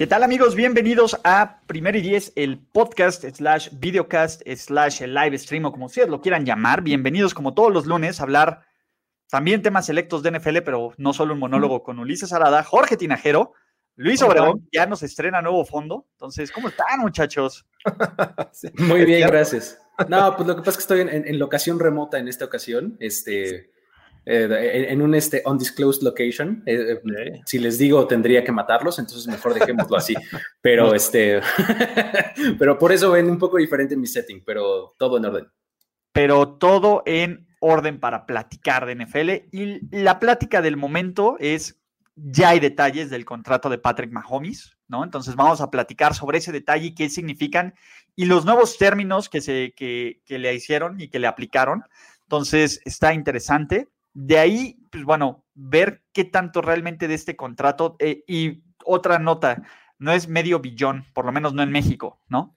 [0.00, 0.54] ¿Qué tal amigos?
[0.54, 5.84] Bienvenidos a Primero y Diez, el podcast slash videocast slash el live stream o como
[5.84, 6.80] ustedes lo quieran llamar.
[6.80, 8.62] Bienvenidos como todos los lunes a hablar
[9.28, 13.52] también temas selectos de NFL, pero no solo un monólogo con Ulises Arada, Jorge Tinajero,
[13.94, 16.06] Luis Obregón, ya nos estrena nuevo fondo.
[16.12, 17.66] Entonces, ¿cómo están muchachos?
[18.78, 19.82] Muy bien, gracias.
[20.08, 22.96] No, pues lo que pasa es que estoy en, en locación remota en esta ocasión.
[23.00, 23.70] Este,
[24.26, 26.62] eh, en, un este, undisclosed location.
[26.66, 30.14] Eh, eh, si les digo, tendría que matarlos, entonces mejor dejémoslo así.
[30.60, 31.40] Pero, este,
[32.58, 35.48] pero por eso ven un poco diferente mi setting, pero todo en orden.
[36.12, 39.30] Pero todo en orden para platicar de NFL.
[39.52, 41.80] Y la plática del momento es,
[42.14, 45.02] ya hay detalles del contrato de Patrick Mahomes, ¿no?
[45.02, 47.74] Entonces vamos a platicar sobre ese detalle y qué significan
[48.16, 51.84] y los nuevos términos que, se, que, que le hicieron y que le aplicaron.
[52.24, 53.88] Entonces está interesante.
[54.12, 57.96] De ahí, pues bueno, ver qué tanto realmente de este contrato.
[57.98, 59.62] Eh, y otra nota,
[59.98, 62.56] no es medio billón, por lo menos no en México, ¿no?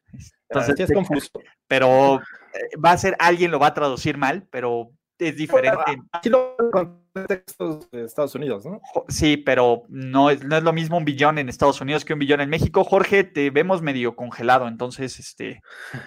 [0.49, 1.31] Entonces, es confuso.
[1.67, 6.01] Pero eh, va a ser, alguien lo va a traducir mal, pero es diferente.
[6.11, 8.81] Aquí lo contextos de Estados Unidos, ¿no?
[9.07, 12.19] Sí, pero no es, no es lo mismo un billón en Estados Unidos que un
[12.19, 12.83] billón en México.
[12.83, 15.61] Jorge, te vemos medio congelado, entonces, este,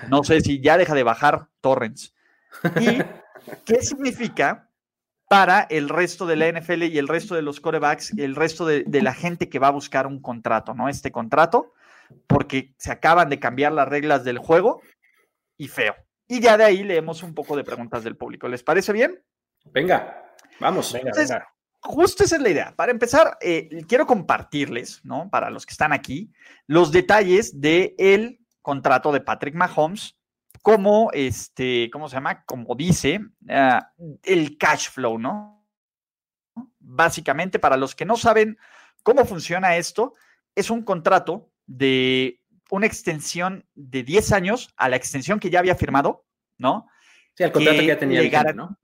[0.09, 2.15] no sé si ya deja de bajar torrents.
[2.81, 2.99] ¿Y
[3.65, 4.66] qué significa?
[5.29, 8.85] Para el resto de la NFL y el resto de los corebacks el resto de,
[9.03, 10.89] la gente que va a buscar un contrato, ¿no?
[10.89, 11.73] Este contrato,
[12.27, 14.83] porque se acaban de cambiar las reglas del juego
[15.57, 15.95] y feo.
[16.29, 18.49] Y ya de ahí leemos un poco de preguntas del público.
[18.49, 19.23] ¿Les parece bien?
[19.65, 20.93] Venga, vamos.
[20.93, 21.49] Venga, venga.
[21.81, 22.75] Justo esa es la idea.
[22.75, 25.29] Para empezar, eh, quiero compartirles, ¿no?
[25.31, 26.33] Para los que están aquí,
[26.67, 30.16] los detalles del el contrato de Patrick Mahomes
[30.67, 32.45] como, este, ¿cómo se llama?
[32.45, 33.93] Como dice, ah,
[34.25, 35.65] el cash flow, ¿no?
[36.81, 38.59] Básicamente, para los que no saben
[39.05, 40.15] cómo funciona esto,
[40.57, 45.77] es un contrato de una extensión de 10 años a la extensión que ya había
[45.77, 46.27] firmado,
[46.59, 46.89] ¿no?
[47.35, 48.43] Sí, el contrato que, ya tenía.
[48.53, 48.77] ¿no?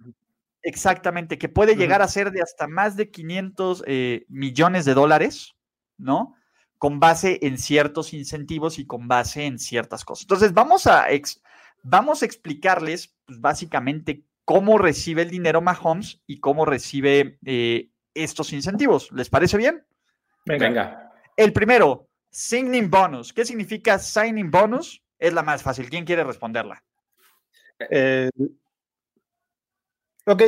[0.62, 5.56] Exactamente, que puede llegar a ser de hasta más de 500 eh, millones de dólares,
[5.99, 6.37] ¿no?
[6.78, 10.22] Con base en ciertos incentivos y con base en ciertas cosas.
[10.22, 11.10] Entonces, vamos a,
[11.82, 18.53] Vamos a explicarles pues, básicamente cómo recibe el dinero Mahomes y cómo recibe eh, estos
[18.53, 19.10] incentivos.
[19.12, 19.84] ¿Les parece bien?
[20.44, 21.12] Venga.
[21.37, 23.32] El primero, signing bonus.
[23.32, 25.03] ¿Qué significa signing bonus?
[25.19, 25.88] Es la más fácil.
[25.88, 26.82] ¿Quién quiere responderla?
[27.91, 28.31] Eh,
[30.26, 30.43] ok,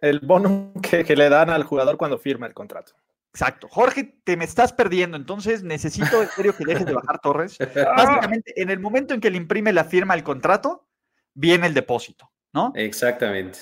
[0.00, 2.94] el bono que, le dan al jugador cuando firma el contrato.
[3.32, 3.68] Exacto.
[3.68, 7.58] Jorge, te me estás perdiendo, entonces necesito en serio que dejes de bajar torres.
[7.96, 10.88] Básicamente, en el momento en que le imprime la firma al contrato,
[11.34, 12.72] viene el depósito, ¿no?
[12.74, 13.58] Exactamente.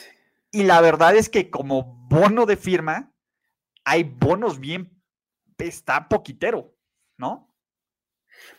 [0.50, 3.12] Y la verdad es que como bono de firma,
[3.84, 5.02] hay bonos bien,
[5.58, 6.74] está poquitero,
[7.18, 7.52] ¿no?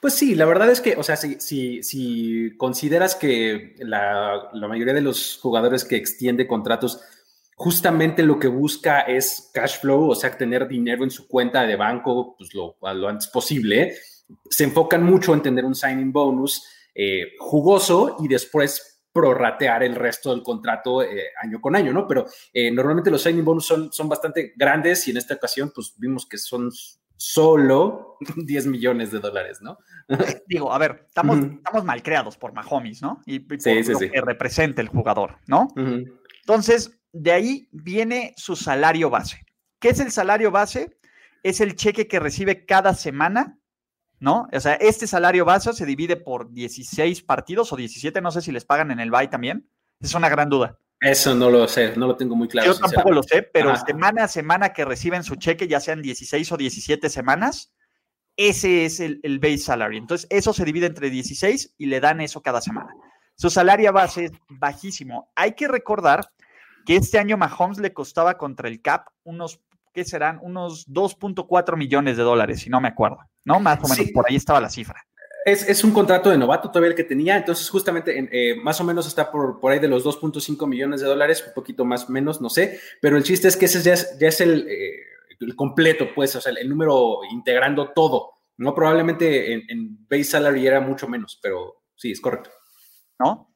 [0.01, 4.67] Pues sí, la verdad es que, o sea, si, si, si consideras que la, la
[4.67, 7.01] mayoría de los jugadores que extiende contratos
[7.57, 11.75] justamente lo que busca es cash flow, o sea, tener dinero en su cuenta de
[11.75, 13.95] banco pues, lo, lo antes posible.
[14.47, 16.63] Se enfocan mucho en tener un signing bonus
[16.93, 22.07] eh, jugoso y después prorratear el resto del contrato eh, año con año, ¿no?
[22.07, 25.95] Pero eh, normalmente los signing bonus son, son bastante grandes y en esta ocasión pues
[25.97, 26.69] vimos que son
[27.15, 29.79] solo 10 millones de dólares, ¿no?
[30.47, 33.23] Digo, a ver, estamos, estamos mal creados por Mahomes, ¿no?
[33.25, 35.69] Y, por lo que representa el jugador, ¿no?
[35.75, 39.45] Entonces, de ahí viene su salario base.
[39.79, 40.97] ¿Qué es el salario base?
[41.43, 43.59] Es el cheque que recibe cada semana,
[44.19, 44.47] ¿no?
[44.51, 48.51] O sea, este salario base se divide por 16 partidos o 17, no sé si
[48.51, 49.69] les pagan en el BAI también.
[49.99, 50.77] Es una gran duda.
[50.99, 52.73] Eso no lo sé, no lo tengo muy claro.
[52.73, 56.51] Yo tampoco lo sé, pero semana a semana que reciben su cheque, ya sean 16
[56.51, 57.71] o 17 semanas,
[58.35, 59.97] ese es el, el, base salary.
[59.97, 62.95] Entonces, eso se divide entre 16 y le dan eso cada semana.
[63.35, 65.31] Su salario base es bajísimo.
[65.35, 66.31] Hay que recordar
[66.87, 69.59] que este año Mahomes le costaba contra el cap unos,
[69.93, 70.39] ¿qué serán?
[70.41, 73.59] Unos 2.4 millones de dólares, si no me acuerdo, ¿no?
[73.59, 75.05] Más o menos, por ahí estaba la cifra.
[75.43, 79.05] Es, un contrato de novato todavía el que tenía, entonces justamente eh, más o menos
[79.05, 82.49] está por, por ahí de los 2.5 millones de dólares, un poquito más menos, no
[82.49, 86.37] sé, pero el chiste es que ese ya es, ya es el, eh, completo, pues,
[86.37, 88.73] o sea, el, número integrando todo, ¿no?
[88.73, 92.49] Probablemente en, en base salary era mucho menos, pero sí, es correcto.
[93.19, 93.46] ¿No?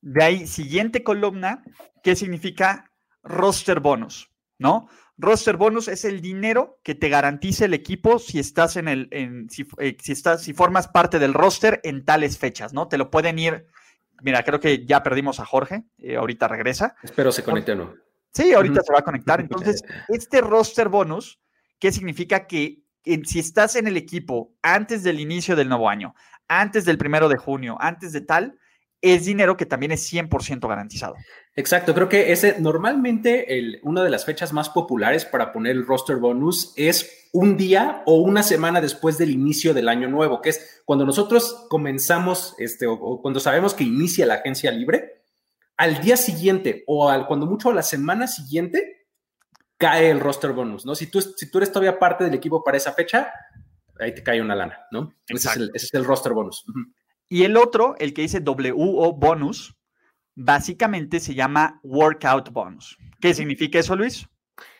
[0.00, 1.62] De ahí, siguiente columna,
[2.02, 2.90] ¿qué significa
[3.22, 4.30] roster bonus?
[4.58, 4.88] ¿No?
[5.18, 9.50] Roster bonus es el dinero que te garantiza el equipo si estás en el, en,
[9.50, 12.88] si, eh, estás, si formas parte del roster en tales fechas, ¿no?
[12.88, 13.66] Te lo pueden ir.
[14.22, 16.94] Mira, creo que ya perdimos a Jorge, eh, ahorita regresa.
[17.02, 17.94] Espero se conecte o no.
[18.32, 19.40] Sí, ahorita se va a conectar.
[19.40, 21.40] Entonces, este roster bonus,
[21.78, 22.46] ¿qué significa?
[22.46, 22.82] Que
[23.24, 26.14] si estás en el equipo antes del inicio del nuevo año,
[26.48, 28.58] antes del primero de junio, antes de tal,
[29.02, 31.14] es dinero que también es 100% garantizado.
[31.56, 35.86] Exacto, creo que ese normalmente el, una de las fechas más populares para poner el
[35.86, 40.50] roster bonus es un día o una semana después del inicio del año nuevo, que
[40.50, 45.22] es cuando nosotros comenzamos, este, o, cuando sabemos que inicia la agencia libre,
[45.76, 49.06] al día siguiente o al, cuando mucho a la semana siguiente
[49.78, 50.94] cae el roster bonus, ¿no?
[50.94, 53.32] Si tú, si tú eres todavía parte del equipo para esa fecha,
[53.98, 55.14] ahí te cae una lana, ¿no?
[55.26, 56.66] Ese es, el, ese es el roster bonus.
[57.32, 59.76] Y el otro, el que dice WO bonus,
[60.34, 62.98] básicamente se llama workout bonus.
[63.20, 64.26] ¿Qué significa eso, Luis?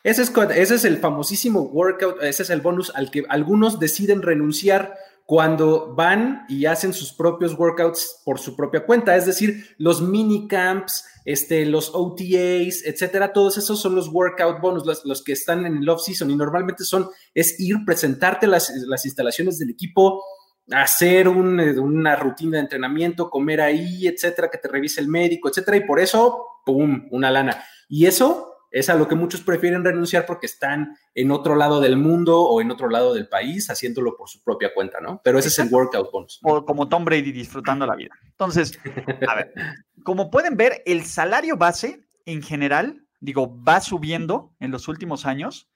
[0.03, 4.95] Ese es, el famosísimo workout, ese es el bonus al que algunos deciden renunciar
[5.25, 10.47] cuando van y hacen sus propios workouts por su propia cuenta, es decir, los mini
[10.47, 15.77] camps, este, los OTAs, etcétera, todos esos son los workout bonus, los, que están en
[15.77, 20.21] el off season y normalmente son, es ir, presentarte las, las instalaciones del equipo,
[20.69, 25.77] hacer eh, una rutina de entrenamiento, comer ahí, etcétera, que te revise el médico, etcétera,
[25.77, 27.63] y por eso, ¡pum!, una lana.
[27.89, 31.97] Y eso es a lo que muchos prefieren renunciar porque están en otro lado del
[31.97, 35.21] mundo o en otro lado del país haciéndolo por su propia cuenta, ¿no?
[35.23, 36.39] Pero ese es el workout bonus.
[36.43, 38.11] O como Tom Brady disfrutando la vida.
[38.25, 38.79] Entonces,
[39.27, 39.53] a ver,
[40.03, 45.69] como pueden ver, el salario base en general, digo, va subiendo en los últimos años,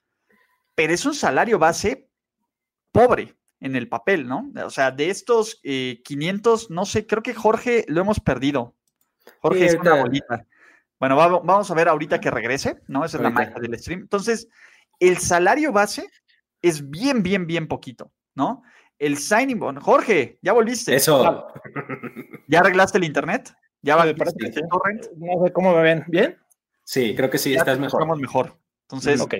[0.73, 2.09] pero es un salario base
[2.93, 4.51] pobre en el papel, ¿no?
[4.63, 8.75] O sea, de estos 500, eh, no sé, creo que Jorge lo hemos perdido.
[9.41, 10.45] Jorge es una bolita.
[10.99, 13.05] Bueno, vamos a ver ahorita que regrese, ¿no?
[13.05, 14.01] Esa es la magia del stream.
[14.01, 14.47] Entonces,
[14.99, 16.09] el salario base
[16.61, 18.63] es bien, bien, bien poquito, ¿no?
[18.97, 19.79] El signing bon.
[19.79, 20.95] Jorge, ya volviste.
[20.95, 21.47] Eso.
[22.47, 23.53] ¿Ya arreglaste el internet?
[23.81, 25.05] ¿Ya va el torrent?
[25.17, 26.05] No sé cómo me ven.
[26.07, 26.37] ¿Bien?
[26.83, 28.01] Sí, creo que sí, estás mejor.
[28.01, 28.57] Estamos mejor.
[28.83, 29.35] Entonces, ok.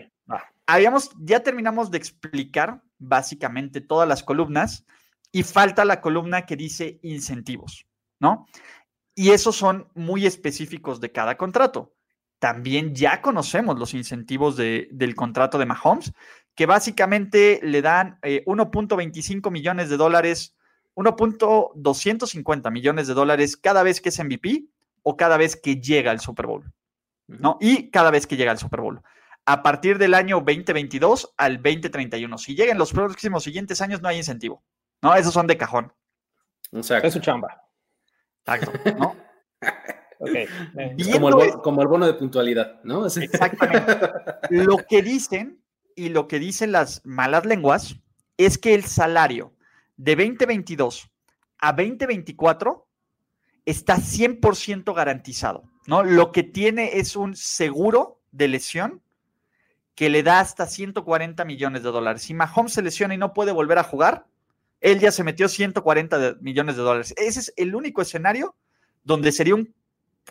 [0.68, 4.86] Habíamos, ya terminamos de explicar básicamente todas las columnas
[5.31, 7.88] y falta la columna que dice incentivos,
[8.19, 8.47] ¿no?
[9.13, 11.94] Y esos son muy específicos de cada contrato.
[12.39, 16.13] También ya conocemos los incentivos del contrato de Mahomes,
[16.53, 20.56] que básicamente le dan 1.25 eh, millones de dólares,
[20.95, 24.65] 1.250 millones de dólares cada vez que es MVP
[25.03, 26.71] o cada vez que llega al Super Bowl,
[27.27, 27.57] ¿no?
[27.59, 29.01] Y cada vez que llega al Super Bowl
[29.45, 32.38] a partir del año 2022 al 2031.
[32.38, 34.63] Si llegan los próximos siguientes años, no hay incentivo.
[35.01, 35.13] ¿No?
[35.15, 35.94] Esos son de cajón.
[36.71, 37.62] Es su chamba.
[38.45, 39.15] Exacto, ¿no?
[41.13, 43.06] como, el, como, el, bono de puntualidad, ¿no?
[43.06, 43.97] Exactamente.
[44.50, 45.63] Lo que dicen
[45.95, 47.95] y lo que dicen las malas lenguas
[48.38, 49.53] es que el salario
[49.95, 51.09] de 2022
[51.59, 52.88] a 2024
[53.65, 56.04] está 100% garantizado, ¿no?
[56.04, 59.02] Lo que tiene es un seguro de lesión
[59.95, 62.21] que le da hasta 140 millones de dólares.
[62.21, 64.28] Si Mahomes se lesiona y no puede volver a jugar,
[64.81, 67.14] él ya se metió 140 millones de dólares.
[67.18, 68.56] Ese es el único escenario
[69.04, 69.73] donde sería un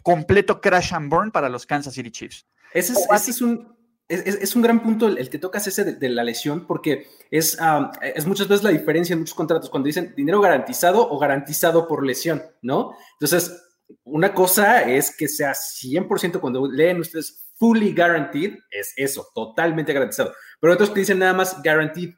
[0.02, 2.46] completo crash and burn para los Kansas City Chiefs.
[2.74, 3.74] Ese es, un,
[4.08, 7.56] es, un gran punto el, que tocas ese de, la lesión, porque es,
[8.02, 12.04] es muchas veces la diferencia en muchos contratos cuando dicen dinero garantizado o garantizado por
[12.04, 12.96] lesión, ¿no?
[13.12, 13.63] Entonces,
[14.04, 20.32] una cosa es que sea 100% cuando leen ustedes fully guaranteed es eso, totalmente garantizado.
[20.60, 22.14] Pero otros que dicen nada más guaranteed,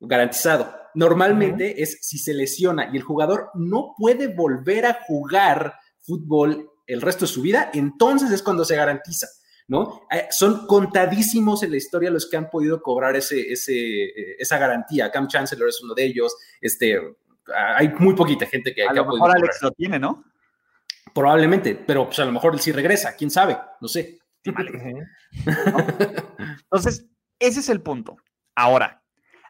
[0.00, 0.74] garantizado.
[0.94, 7.02] Normalmente es si se lesiona y el jugador no puede volver a jugar fútbol el
[7.02, 9.26] resto de su vida, entonces es cuando se garantiza.
[9.68, 10.06] ¿no?
[10.12, 14.58] Eh, son contadísimos en la historia los que han podido cobrar ese, ese, eh, esa
[14.58, 15.10] garantía.
[15.10, 16.36] Cam Chancellor es uno de ellos.
[16.60, 17.00] Este,
[17.54, 20.24] hay muy poquita gente que, a lo mejor Alex lo tiene, ¿no?
[21.16, 24.18] Probablemente, pero pues a lo mejor él sí regresa, quién sabe, no sé.
[24.44, 25.46] Entonces,
[27.38, 28.18] ese es el punto.
[28.54, 29.02] Ahora,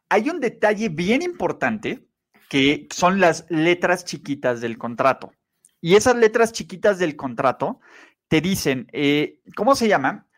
[0.08, 2.06] hay un detalle bien importante
[2.48, 5.32] que son las letras chiquitas del contrato.
[5.80, 7.80] Y esas letras chiquitas del contrato
[8.28, 10.28] te dicen, eh, ¿cómo se llama?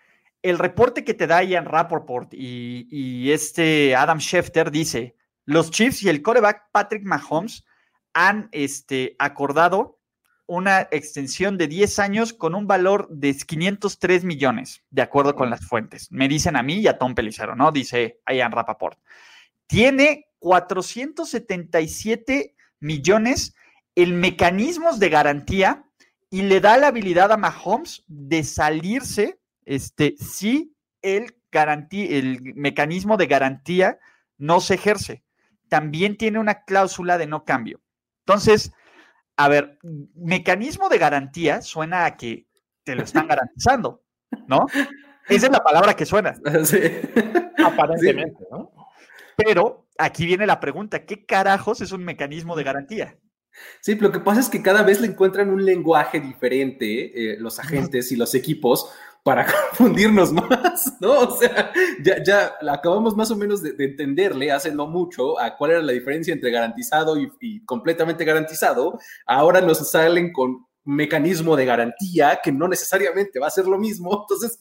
[0.41, 6.05] El reporte que te da Ian Rappaport y, y este Adam Schefter dice, los Chiefs
[6.05, 7.67] y el coreback Patrick Mahomes
[8.15, 9.98] han este, acordado
[10.49, 15.61] una extensión de 10 años con un valor de 503 millones, de acuerdo con las
[15.65, 16.11] fuentes.
[16.11, 17.71] Me dicen a mí y a Tom Pelicero, ¿no?
[17.71, 18.99] Dice Ian Rapaport.
[19.67, 23.55] Tiene 477 millones
[23.95, 25.85] en mecanismos de garantía
[26.31, 33.27] y le da la habilidad a Mahomes de salirse este, si el, el mecanismo de
[33.27, 33.99] garantía
[34.39, 35.23] no se ejerce.
[35.69, 37.83] También tiene una cláusula de no cambio.
[38.21, 38.73] Entonces,
[39.39, 39.79] a ver,
[40.17, 42.49] mecanismo de garantía suena a que
[42.83, 44.03] te lo están garantizando,
[44.49, 44.67] ¿no?
[45.29, 46.35] Esa es la palabra que suena.
[46.65, 46.81] Sí.
[47.65, 48.73] Aparentemente, ¿no?
[49.37, 53.17] Pero aquí viene la pregunta, ¿qué carajos es un mecanismo de garantía?
[53.81, 57.61] Sí, lo que pasa es que cada vez le encuentran un lenguaje diferente eh, los
[57.61, 58.93] agentes y los equipos
[59.29, 59.45] para
[59.77, 61.21] confundirnos más, ¿no?
[61.21, 61.71] O sea,
[62.03, 65.93] ya, ya acabamos más o menos de, entenderle hace no mucho a cuál era la
[65.93, 68.99] diferencia entre garantizado y, y completamente garantizado.
[69.27, 74.19] Ahora nos salen con mecanismo de garantía que no necesariamente va a ser lo mismo.
[74.23, 74.61] Entonces,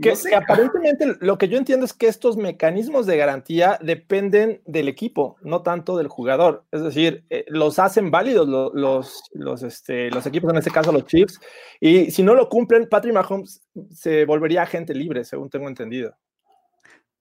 [0.00, 5.36] que, aparentemente lo que yo entiendo es que estos mecanismos de garantía dependen del equipo,
[5.42, 6.64] no tanto del jugador.
[6.72, 11.06] Es decir, eh, los hacen válidos los, los, este, los equipos, en este caso los
[11.06, 11.38] Chiefs,
[11.80, 16.16] y si no lo cumplen, Patrick Mahomes se volvería agente libre, según tengo entendido.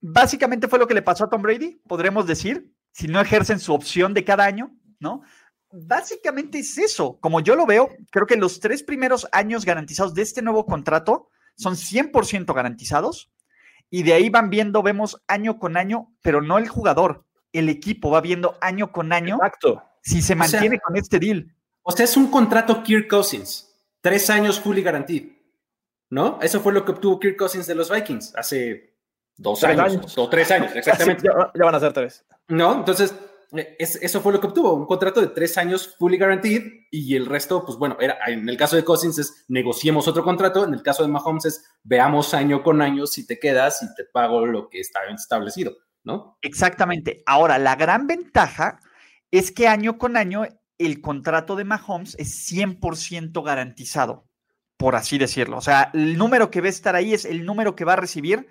[0.01, 3.73] Básicamente fue lo que le pasó a Tom Brady, podremos decir, si no ejercen su
[3.73, 5.21] opción de cada año, ¿no?
[5.71, 7.17] Básicamente es eso.
[7.19, 11.29] Como yo lo veo, creo que los tres primeros años garantizados de este nuevo contrato,
[11.55, 13.31] son 100% garantizados
[13.89, 18.09] y de ahí van viendo, vemos año con año, pero no el jugador, el equipo
[18.09, 19.83] va viendo año con año Exacto.
[20.01, 21.55] si se mantiene con este deal.
[21.83, 25.33] O sea, es un contrato Kirk Cousins, tres años fully guaranteed,
[26.09, 26.39] ¿no?
[26.41, 28.95] Eso fue lo que obtuvo Kirk Cousins de los Vikings hace
[29.37, 31.23] dos años, o tres años, exactamente.
[31.27, 32.25] ya van a ser tres.
[32.47, 33.13] No, entonces
[33.77, 37.63] eso fue lo que obtuvo, un contrato de tres años fully guaranteed y el resto,
[37.65, 41.03] pues bueno, era, en el caso de Cousins es negociemos otro contrato, en el caso
[41.03, 44.79] de Mahomes es veamos año con año si te quedas y te pago lo que
[44.79, 46.37] está establecido, ¿no?
[46.41, 47.21] Exactamente.
[47.25, 48.79] Ahora, la gran ventaja
[49.29, 50.45] es que año con año
[50.77, 54.25] el contrato de Mahomes es 100% garantizado,
[54.77, 55.57] por así decirlo.
[55.57, 57.97] O sea, el número que va a estar ahí es el número que va a
[57.97, 58.47] recibir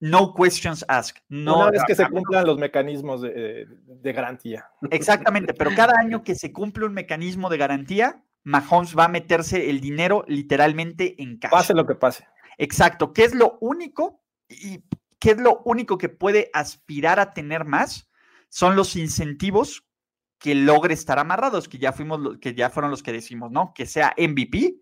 [0.00, 1.22] no questions asked.
[1.28, 3.66] No, Una vez que se cumplan los mecanismos de,
[4.02, 4.68] garantía.
[4.90, 9.70] Exactamente, pero cada año que se cumple un mecanismo de garantía, Mahomes va a meterse
[9.70, 11.56] el dinero literalmente en casa.
[11.56, 12.26] Pase lo que pase.
[12.56, 13.12] Exacto.
[13.12, 14.22] ¿Qué es lo único?
[14.48, 14.82] Y
[15.18, 18.10] qué es lo único que puede aspirar a tener más?
[18.48, 19.84] Son los incentivos
[20.38, 23.72] que logre estar amarrados, que ya fuimos, que ya fueron los que decimos, ¿no?
[23.74, 24.80] Que sea MVP,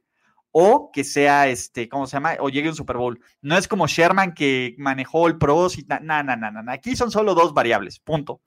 [0.58, 2.38] o que sea, este, ¿cómo se llama?
[2.40, 3.20] O llegue un Super Bowl.
[3.42, 6.72] No es como Sherman que manejó el pros y nada, nada, nada.
[6.72, 8.40] Aquí son solo dos variables, punto.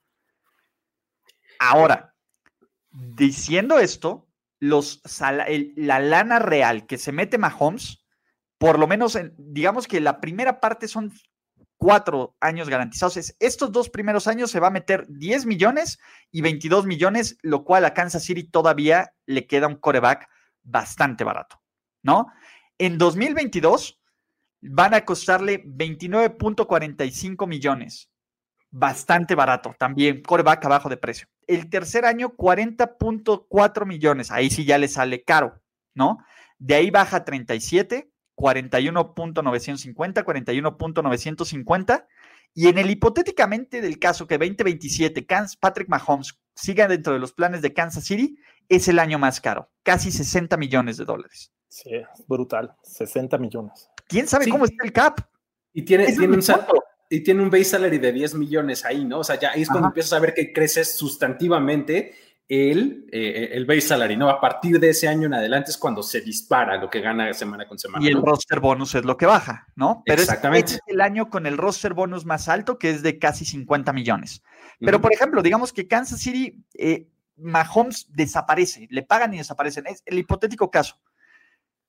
[1.60, 2.16] Ahora,
[2.90, 4.26] diciendo esto,
[4.58, 5.00] los,
[5.76, 8.04] la lana real que se mete Mahomes,
[8.58, 11.12] por lo menos, digamos que la primera parte son
[11.76, 13.36] cuatro años garantizados.
[13.38, 16.00] estos dos primeros años se va a meter 10 millones
[16.32, 20.28] y 22 millones, lo cual a Kansas City todavía le queda un coreback
[20.64, 21.60] bastante barato.
[22.02, 22.28] ¿No?
[22.78, 24.00] En 2022
[24.62, 28.10] van a costarle 29.45 millones.
[28.70, 31.26] Bastante barato, también coreback abajo de precio.
[31.46, 34.30] El tercer año, 40.4 millones.
[34.30, 35.60] Ahí sí ya le sale caro,
[35.94, 36.18] ¿no?
[36.58, 42.06] De ahí baja 37, 41.950, 41.950.
[42.54, 45.26] Y en el hipotéticamente del caso que 2027
[45.60, 48.38] Patrick Mahomes siga dentro de los planes de Kansas City,
[48.68, 51.52] es el año más caro, casi 60 millones de dólares.
[51.70, 51.90] Sí,
[52.26, 52.74] brutal.
[52.82, 53.88] 60 millones.
[54.08, 55.20] ¿Quién sabe cómo está el cap?
[55.72, 56.42] Y tiene, tiene un
[57.08, 59.20] y tiene un base salary de 10 millones ahí, ¿no?
[59.20, 62.14] O sea, ya ahí es cuando empiezas a ver que crece sustantivamente
[62.48, 64.28] el, eh, el base salary, ¿no?
[64.28, 67.66] A partir de ese año en adelante es cuando se dispara lo que gana semana
[67.68, 68.04] con semana.
[68.04, 70.02] Y el roster bonus es lo que baja, ¿no?
[70.04, 70.74] Pero Exactamente.
[70.74, 74.42] Es, el año con el roster bonus más alto, que es de casi 50 millones.
[74.80, 79.86] Pero, por ejemplo, digamos que Kansas City, eh, Mahomes desaparece, le pagan y desaparecen.
[79.86, 80.96] Es el hipotético caso.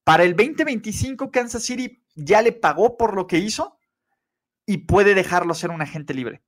[0.04, 3.80] Para el 2025, Kansas City ya le pagó por lo que hizo
[4.66, 6.42] y puede dejarlo ser un agente libre.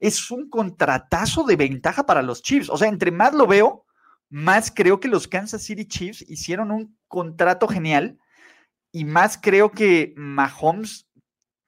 [0.00, 2.70] Es un contratazo de ventaja para los Chiefs.
[2.70, 3.84] O sea, entre más lo veo,
[4.28, 8.18] más creo que los Kansas City Chiefs hicieron un contrato genial
[8.90, 11.08] y más creo que Mahomes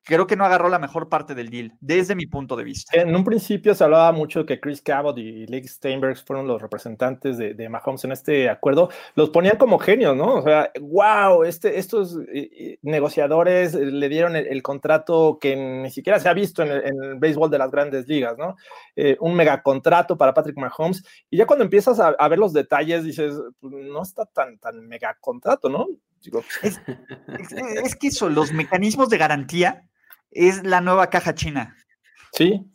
[0.05, 3.01] creo que no agarró la mejor parte del deal, desde mi punto de vista.
[3.01, 7.39] En un principio se hablaba mucho que Chris Cabot y Lee Steinberg fueron los representantes
[7.39, 8.91] de, de, Mahomes en este acuerdo.
[9.15, 10.35] Los ponían como genios, ¿no?
[10.35, 16.21] O sea, wow, este, estos eh, eh, negociadores le dieron el, contrato que ni siquiera
[16.21, 18.57] se ha visto en el, béisbol de las grandes ligas, ¿no?
[18.97, 21.03] Eh, un megacontrato para Patrick Mahomes.
[21.31, 24.87] Y ya cuando empiezas a, a ver los detalles, dices, pues, no está tan, tan
[24.87, 25.87] megacontrato, ¿no?
[26.63, 26.81] Es,
[27.85, 29.87] es, que eso, los mecanismos de garantía
[30.35, 31.77] es la nueva caja china.
[32.33, 32.71] Sí.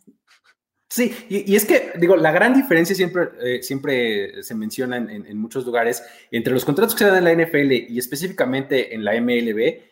[0.92, 5.64] Sí, y, es que, digo, la gran diferencia siempre, eh, siempre se menciona en, muchos
[5.64, 6.02] lugares
[6.32, 9.82] entre los contratos que se dan en la NFL y específicamente en la MLB,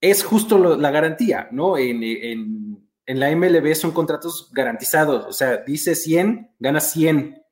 [0.00, 1.76] es justo la garantía, ¿no?
[1.76, 7.42] En, la MLB son contratos garantizados, o sea, dice 100, gana 100.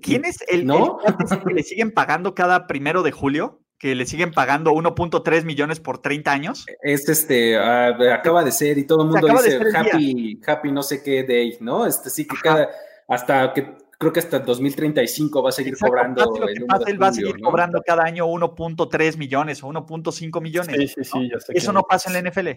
[0.00, 0.98] ¿Quién es el, ¿no?
[1.44, 3.61] que le siguen pagando cada primero de julio?
[3.82, 6.66] Que le siguen pagando 1.3 millones por 30 años.
[6.82, 11.02] Es este, ah, acaba de ser y todo el mundo dice happy, happy no sé
[11.02, 11.84] qué day, ¿no?
[11.84, 12.70] Este sí que cada,
[13.08, 16.24] hasta que creo que hasta 2035 va a seguir cobrando.
[16.24, 20.92] Lo que pasa, él va a seguir cobrando cada año 1.3 millones o 1.5 millones.
[20.94, 22.50] Sí, sí, sí, Eso no pasa en la NFL.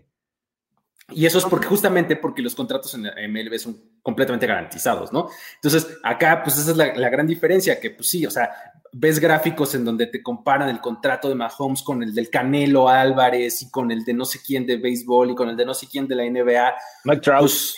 [1.10, 5.30] Y eso es porque justamente porque los contratos en MLB son completamente garantizados, ¿no?
[5.56, 8.52] Entonces, acá, pues esa es la, la, gran diferencia, que pues sí, o sea,
[8.98, 13.62] ves gráficos en donde te comparan el contrato de Mahomes con el del Canelo Álvarez
[13.62, 15.86] y con el de no sé quién de béisbol y con el de no sé
[15.88, 16.74] quién de la NBA.
[17.04, 17.42] Mike Trout.
[17.42, 17.76] Pues,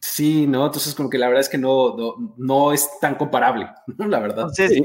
[0.00, 0.66] sí, ¿no?
[0.66, 1.96] Entonces como que la verdad es que no,
[2.36, 4.40] no, es tan comparable, la verdad.
[4.40, 4.82] Entonces,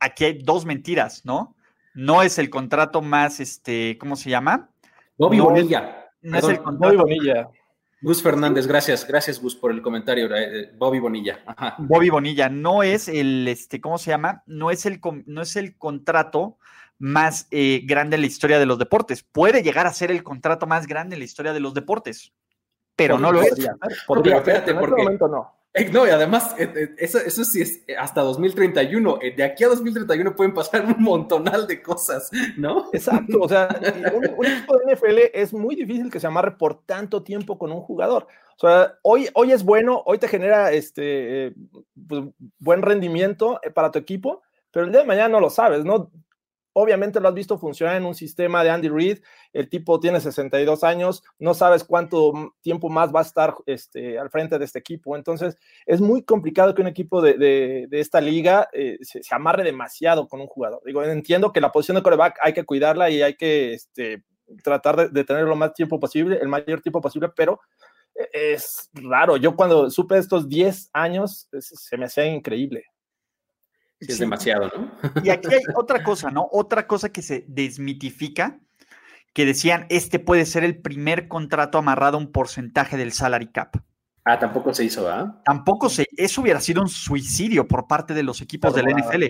[0.00, 1.54] aquí hay dos mentiras, ¿no?
[1.92, 4.70] No es el contrato más, este, ¿cómo se llama?
[5.18, 6.08] Bobby Bonilla.
[6.22, 6.96] no es el contrato.
[6.96, 7.50] Bobby Bonilla.
[8.00, 10.28] Gus Fernández, gracias, gracias Gus por el comentario.
[10.34, 11.40] Eh, Bobby Bonilla.
[11.78, 14.42] Bobby Bonilla, no es el, este, ¿cómo se llama?
[14.46, 16.58] No es el, no es el contrato
[16.98, 19.22] más eh, grande en la historia de los deportes.
[19.22, 22.32] Puede llegar a ser el contrato más grande en la historia de los deportes,
[22.94, 23.54] pero no lo es.
[24.06, 25.57] Podría, espérate, en este momento no.
[25.74, 29.18] Eh, no, y además, eh, eh, eso, eso sí es hasta 2031.
[29.36, 32.88] De aquí a 2031 pueden pasar un montonal de cosas, ¿no?
[32.92, 33.40] Exacto.
[33.40, 33.68] O sea,
[34.14, 37.80] un, equipo de NFL es muy difícil que se amarre por tanto tiempo con un
[37.80, 38.26] jugador.
[38.56, 41.54] O sea, hoy, hoy es bueno, hoy te genera este
[42.08, 42.24] pues,
[42.58, 46.10] buen rendimiento para tu equipo, pero el día de mañana no lo sabes, ¿no?
[46.80, 49.18] Obviamente lo has visto funcionar en un sistema de Andy Reid.
[49.52, 54.30] El tipo tiene 62 años, no sabes cuánto tiempo más va a estar este, al
[54.30, 55.16] frente de este equipo.
[55.16, 60.40] Entonces, es muy complicado que un equipo de, esta liga eh, se, amarre demasiado con
[60.40, 60.80] un jugador.
[60.84, 64.22] Digo, entiendo que la posición de coreback hay que cuidarla y hay que este,
[64.62, 67.60] tratar de, tener lo más tiempo posible, el mayor tiempo posible, pero
[68.14, 69.36] e, es raro.
[69.36, 72.84] Yo cuando supe estos 10 años, se me hacía increíble
[74.00, 75.22] es demasiado, ¿no?
[75.22, 76.48] Y aquí hay otra cosa, ¿no?
[76.52, 78.60] Otra cosa que se desmitifica,
[79.32, 83.76] que decían, este puede ser el primer contrato amarrado a un porcentaje del salary cap.
[84.24, 85.40] Ah, tampoco se hizo, ¿verdad?
[85.44, 89.24] Tampoco se, eso hubiera sido un suicidio por parte de los equipos del NFL.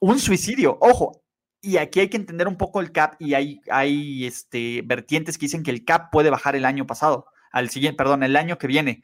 [0.00, 1.22] Un suicidio, ojo.
[1.60, 5.46] Y aquí hay que entender un poco el cap y hay, hay este, vertientes que
[5.46, 8.66] dicen que el cap puede bajar el año pasado, al siguiente, perdón, el año que
[8.66, 9.02] viene.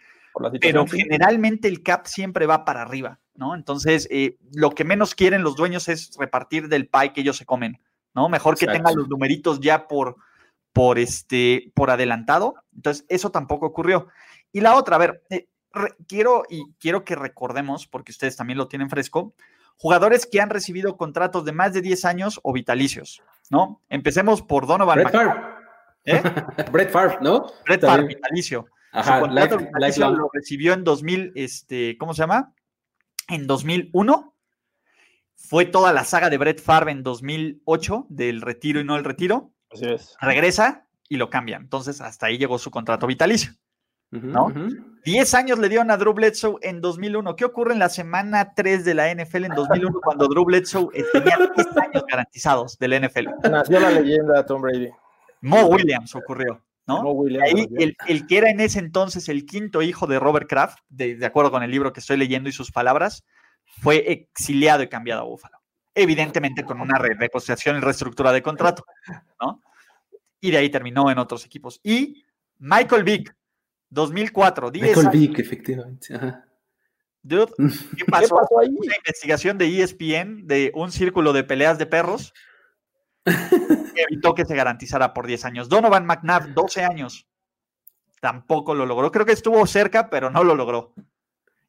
[0.60, 3.18] Pero generalmente el cap siempre va para arriba.
[3.38, 3.54] ¿no?
[3.54, 7.46] Entonces, eh, lo que menos quieren los dueños es repartir del pie que ellos se
[7.46, 7.80] comen,
[8.12, 8.28] ¿no?
[8.28, 10.16] Mejor que tengan los numeritos ya por,
[10.72, 12.56] por, este, por adelantado.
[12.74, 14.08] Entonces, eso tampoco ocurrió.
[14.52, 15.46] Y la otra, a ver, eh,
[16.08, 19.34] quiero, y quiero que recordemos, porque ustedes también lo tienen fresco,
[19.76, 23.80] jugadores que han recibido contratos de más de 10 años o vitalicios, ¿no?
[23.88, 25.40] Empecemos por Donovan Brett Favre.
[26.04, 26.22] ¿Eh?
[26.72, 27.46] Brett Favre, ¿no?
[27.64, 28.66] Brett Favre, vitalicio.
[28.92, 32.54] Ajá, vitalicio lo recibió en 2000, este, ¿cómo se llama?
[33.28, 34.34] en 2001.
[35.36, 39.52] Fue toda la saga de Brett Favre en 2008, del retiro y no el retiro.
[39.70, 40.16] Así es.
[40.20, 41.62] Regresa y lo cambian.
[41.62, 43.52] Entonces, hasta ahí llegó su contrato vitalicio.
[44.10, 44.52] ¿no?
[45.04, 47.36] Diez años le dieron a Drew Bledsoe en 2001.
[47.36, 51.04] ¿Qué ocurre en la semana 3 de la NFL en 2001 cuando Drew Bledsoe eh,
[51.12, 53.28] tenía 10 años garantizados del NFL?
[53.50, 54.88] Nació la leyenda Tom Brady.
[55.42, 56.62] Mo Williams ocurrió.
[56.88, 57.02] ¿No?
[57.44, 57.68] Ahí
[58.06, 61.62] el, que era en ese entonces el quinto hijo de Robert Kraft, de, acuerdo con
[61.62, 63.24] el libro que estoy leyendo y sus palabras,
[63.82, 65.58] fue exiliado y cambiado a Búfalo.
[65.94, 68.84] Evidentemente con una renegociación y reestructura de contrato,
[69.40, 69.62] ¿no?
[70.40, 71.80] Y de ahí terminó en otros equipos.
[71.82, 72.24] Y
[72.58, 73.36] Michael Vick,
[73.90, 76.18] 2004, Michael Vick, efectivamente.
[77.22, 77.52] Dude,
[77.98, 78.38] ¿qué pasó?
[78.60, 78.68] ahí?
[78.70, 82.32] Una investigación de ESPN de un círculo de peleas de perros
[83.96, 85.68] evitó que se garantizara por 10 años.
[85.68, 87.26] Donovan McNabb, 12 años.
[88.20, 89.10] Tampoco lo logró.
[89.10, 90.94] Creo que estuvo cerca, pero no lo logró.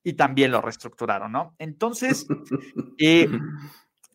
[0.03, 1.55] Y también lo reestructuraron, ¿no?
[1.59, 2.27] Entonces,
[2.97, 3.29] eh,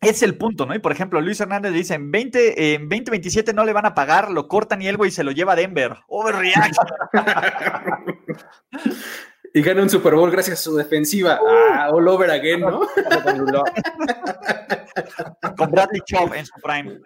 [0.01, 0.75] es el punto, ¿no?
[0.75, 4.31] Y por ejemplo, Luis Hernández dice, en 20, en 2027 no le van a pagar,
[4.31, 5.97] lo cortan y el güey se lo lleva a Denver.
[6.07, 6.87] Overreaction.
[9.55, 11.39] y gana un Super Bowl gracias a su defensiva.
[11.41, 12.81] ah, all over again, ¿no?
[15.57, 16.99] Con Bradley Chubb en su prime.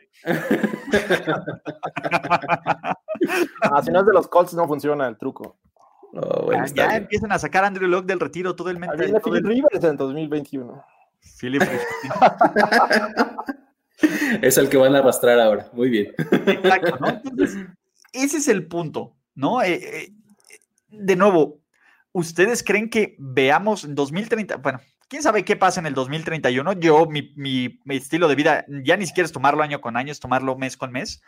[3.62, 5.60] ah, si no es de los Colts, no funciona el truco.
[6.14, 8.98] Oh, ya, empiezan a sacar a Andrew Locke del retiro todo el mente.
[8.98, 10.84] Philip Rivers en 2021.
[11.40, 11.62] Philip
[14.42, 15.70] es el que van a arrastrar ahora.
[15.74, 16.16] Muy bien.
[16.18, 17.10] Exacto, ¿no?
[17.10, 17.58] Entonces,
[18.12, 19.62] ese es el punto, ¿no?
[19.62, 20.12] Eh, eh,
[20.90, 21.60] de nuevo,
[22.12, 24.58] ¿ustedes creen que veamos en 2030?
[24.58, 26.74] Bueno, quién sabe qué pasa en el 2031.
[26.74, 30.20] Yo, mi, mi, estilo de vida ya ni siquiera es tomarlo año con año, es
[30.20, 31.22] tomarlo mes con mes.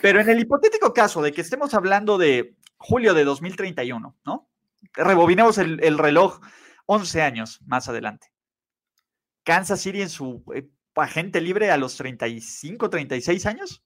[0.00, 4.48] Pero en el hipotético caso de que estemos hablando de julio de 2031, ¿no?
[4.94, 6.40] Rebobinemos el, el reloj
[6.86, 8.32] 11 años más adelante.
[9.44, 13.82] Kansas City en su eh, agente libre a los 35, 36 años.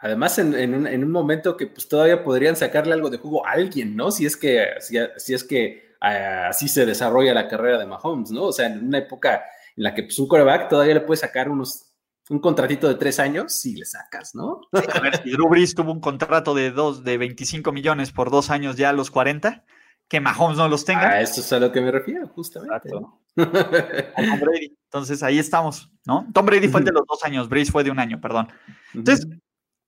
[0.00, 4.12] Además, en, un, momento que pues, todavía podrían sacarle algo de jugo a alguien, ¿no?
[4.12, 8.44] Si es que, si, es que ah, así se desarrolla la carrera de Mahomes, ¿no?
[8.44, 9.42] O sea, en una época
[9.76, 11.92] en la que pues, un coreback todavía le puede sacar unos,
[12.30, 14.60] un contratito de tres años, si le sacas, ¿no?
[14.72, 18.50] a ver, si Drew Brees tuvo un contrato de, dos, de 25 millones por dos
[18.50, 19.64] años ya a los 40,
[20.06, 21.08] que Mahomes no los tenga.
[21.08, 22.90] A eso es a lo que me refiero, justamente.
[22.90, 24.78] Tom Brady.
[24.84, 26.26] Entonces ahí estamos, ¿no?
[26.32, 28.48] Tom Brady fue el de los dos años, Breeze fue de un año, perdón.
[28.94, 29.26] Entonces,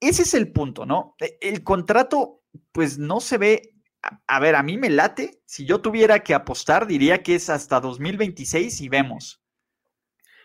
[0.00, 1.14] ese es el punto, ¿no?
[1.20, 3.74] E, el contrato, pues no se ve.
[4.26, 5.42] A ver, a mí me late.
[5.44, 9.42] Si yo tuviera que apostar, diría que es hasta 2026 y vemos.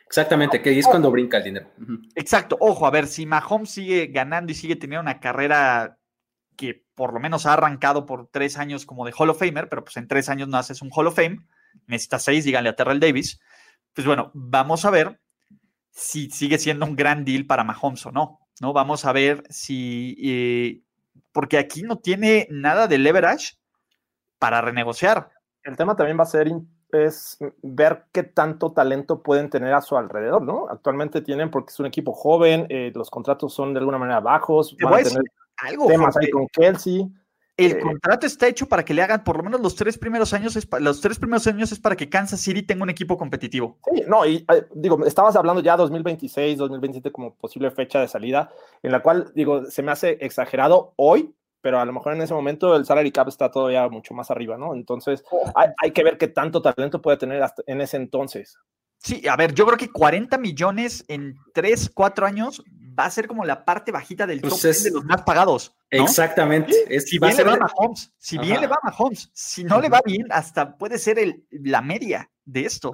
[0.07, 1.71] Exactamente, que es cuando brinca el dinero.
[2.15, 2.57] Exacto.
[2.59, 5.97] Ojo, a ver, si Mahomes sigue ganando y sigue teniendo una carrera
[6.57, 9.83] que por lo menos ha arrancado por tres años como de Hall of Famer, pero
[9.83, 11.45] pues en tres años no haces un Hall of Fame
[11.87, 13.39] necesita seis, díganle a Terrell Davis.
[13.93, 15.19] Pues bueno, vamos a ver
[15.91, 18.73] si sigue siendo un gran deal para Mahomes o no, ¿no?
[18.73, 20.81] Vamos a ver si, eh,
[21.31, 23.55] porque aquí no tiene nada de leverage
[24.39, 25.29] para renegociar.
[25.63, 26.47] El tema también va a ser
[26.91, 30.67] es ver qué tanto talento pueden tener a su alrededor, ¿no?
[30.69, 34.75] Actualmente tienen, porque es un equipo joven, eh, los contratos son de alguna manera bajos,
[34.81, 35.23] van a tener
[35.57, 37.11] algo, temas ahí con Kelsey.
[37.57, 40.33] El eh, contrato está hecho para que le hagan por lo menos los tres primeros
[40.33, 43.77] años, es los tres primeros años es para que Kansas City tenga un equipo competitivo.
[43.93, 48.51] Sí, no, y eh, digo, estabas hablando ya 2026, 2027 como posible fecha de salida,
[48.83, 52.33] en la cual, digo, se me hace exagerado hoy, pero a lo mejor en ese
[52.33, 54.73] momento el salary cap está todavía mucho más arriba, ¿no?
[54.73, 55.23] Entonces,
[55.55, 58.57] hay, hay que ver qué tanto talento puede tener hasta en ese entonces.
[58.99, 62.63] Sí, a ver, yo creo que 40 millones en 3, 4 años
[62.97, 65.75] va a ser como la parte bajita del pues top de los más pagados.
[65.89, 66.73] Exactamente.
[67.01, 69.89] si bien le va a Mahomes, si bien le va a Mahomes, si no le
[69.89, 72.91] va bien, hasta puede ser el, la media de esto.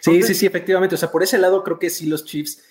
[0.00, 0.94] Sí, sí, sí, efectivamente.
[0.94, 2.62] O sea, por ese lado creo que sí los Chiefs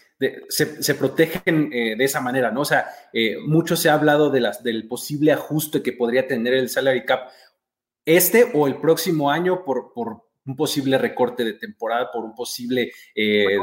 [0.49, 2.61] se, protegen eh, de esa manera, ¿no?
[2.61, 6.53] O sea, eh, mucho se ha hablado de las, del posible ajuste que podría tener
[6.53, 7.29] el salary cap
[8.05, 12.91] este o el próximo año por, por un posible recorte de temporada por un posible
[13.13, 13.57] eh,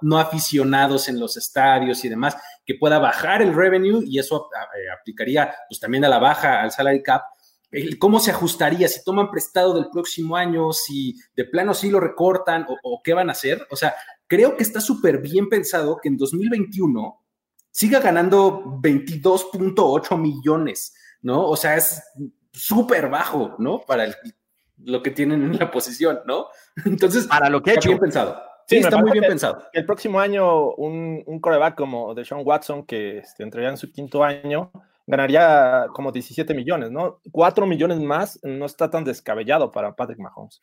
[0.00, 4.90] no, aficionados en los estadios y demás, que pueda bajar el revenue y eso eh,
[4.90, 7.22] aplicaría pues también a la baja al salary cap.
[7.98, 8.88] ¿Cómo se ajustaría?
[8.88, 13.28] Si toman prestado del próximo año, si de plano sí lo recortan o, qué van
[13.28, 13.66] a hacer.
[13.70, 13.94] O sea,
[14.26, 17.20] creo que está súper bien pensado que en 2021
[17.70, 21.48] siga ganando 22.8 millones, ¿no?
[21.48, 22.00] O sea, es
[22.52, 23.80] súper bajo, ¿no?
[23.80, 24.14] Para el
[24.84, 26.48] lo que tienen en la posición, ¿no?
[26.84, 27.88] Entonces, para lo que he hecho.
[27.88, 28.40] bien pensado.
[28.66, 29.62] Sí, está muy bien pensado.
[29.72, 34.24] El próximo año, un, un coreback como Deshaun Watson, que este, entraría en su quinto
[34.24, 34.72] año,
[35.06, 37.20] ganaría como 17 millones, ¿no?
[37.30, 40.62] 4 millones más no está tan descabellado para Patrick Mahomes.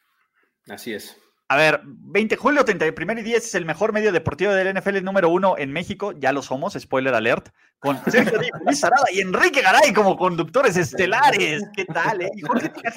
[0.68, 1.16] Así es.
[1.52, 5.28] A ver, 20 julio, 31 y 10 es el mejor medio deportivo del NFL número
[5.28, 6.14] uno en México.
[6.14, 7.50] Ya lo somos, spoiler alert.
[7.78, 11.62] Con Sergio Luis Arada y Enrique Garay como conductores estelares.
[11.76, 12.32] ¿Qué tal, eh?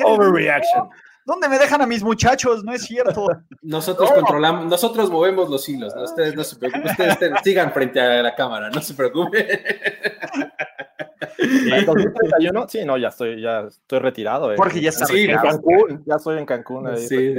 [0.04, 0.88] Overreaction.
[1.24, 2.62] ¿Dónde me dejan a mis muchachos?
[2.64, 3.26] No es cierto.
[3.62, 5.94] Nosotros controlamos, nosotros movemos los hilos.
[5.96, 9.46] Ustedes no se preocupen, ustedes sigan frente a la cámara, no se preocupen.
[11.38, 12.68] ¿En 2031?
[12.68, 14.52] Sí, no, ya estoy, ya estoy retirado.
[14.52, 14.56] Eh.
[14.56, 16.96] Porque ya está sí, en Cancún, ya estoy en Cancún.
[16.98, 17.34] sí,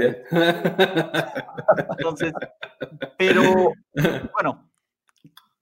[1.97, 2.33] Entonces,
[3.17, 3.73] pero
[4.33, 4.69] bueno,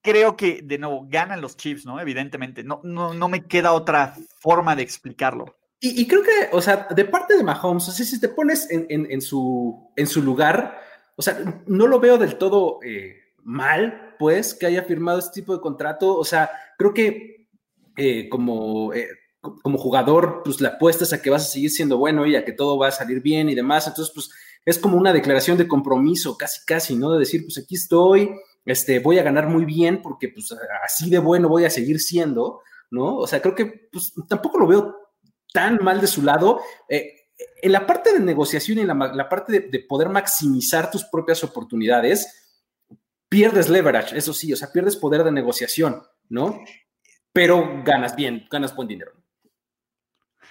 [0.01, 1.99] creo que de nuevo ganan los Chiefs, ¿no?
[1.99, 5.55] Evidentemente, no, no, no me queda otra forma de explicarlo.
[5.85, 9.21] Y, creo que, o sea, de parte de Mahomes, o sea, si te pones en,
[9.21, 10.79] su, en su lugar,
[11.17, 15.53] o sea, no lo veo del todo eh, mal, pues, que haya firmado este tipo
[15.53, 16.15] de contrato.
[16.15, 17.49] O sea, creo que
[17.97, 19.09] eh, como, eh,
[19.41, 22.53] como jugador, pues le apuestas a que vas a seguir siendo bueno y a que
[22.53, 23.85] todo va a salir bien y demás.
[23.85, 24.29] Entonces, pues,
[24.63, 27.11] es como una declaración de compromiso, casi, casi, ¿no?
[27.11, 28.31] De decir, pues aquí estoy,
[28.63, 32.61] este, voy a ganar muy bien porque pues así de bueno voy a seguir siendo,
[32.89, 33.17] ¿no?
[33.17, 35.02] O sea, creo que pues, tampoco lo veo
[35.53, 36.59] tan mal de su lado.
[36.89, 37.13] Eh,
[37.61, 42.59] en la parte de negociación y en la, parte de, poder maximizar tus propias oportunidades,
[43.29, 46.59] pierdes leverage, eso sí, o sea, pierdes poder de negociación, ¿no?
[47.31, 49.11] Pero ganas bien, ganas buen dinero.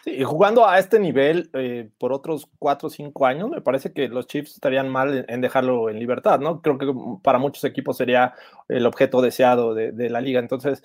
[0.04, 4.08] Sí, jugando a este nivel eh, por otros cuatro o cinco años, me parece que
[4.08, 6.60] los Chiefs estarían mal en, dejarlo en libertad, ¿no?
[6.60, 8.34] Creo que para muchos equipos sería
[8.68, 10.40] el objeto deseado de, de la liga.
[10.40, 10.82] Entonces,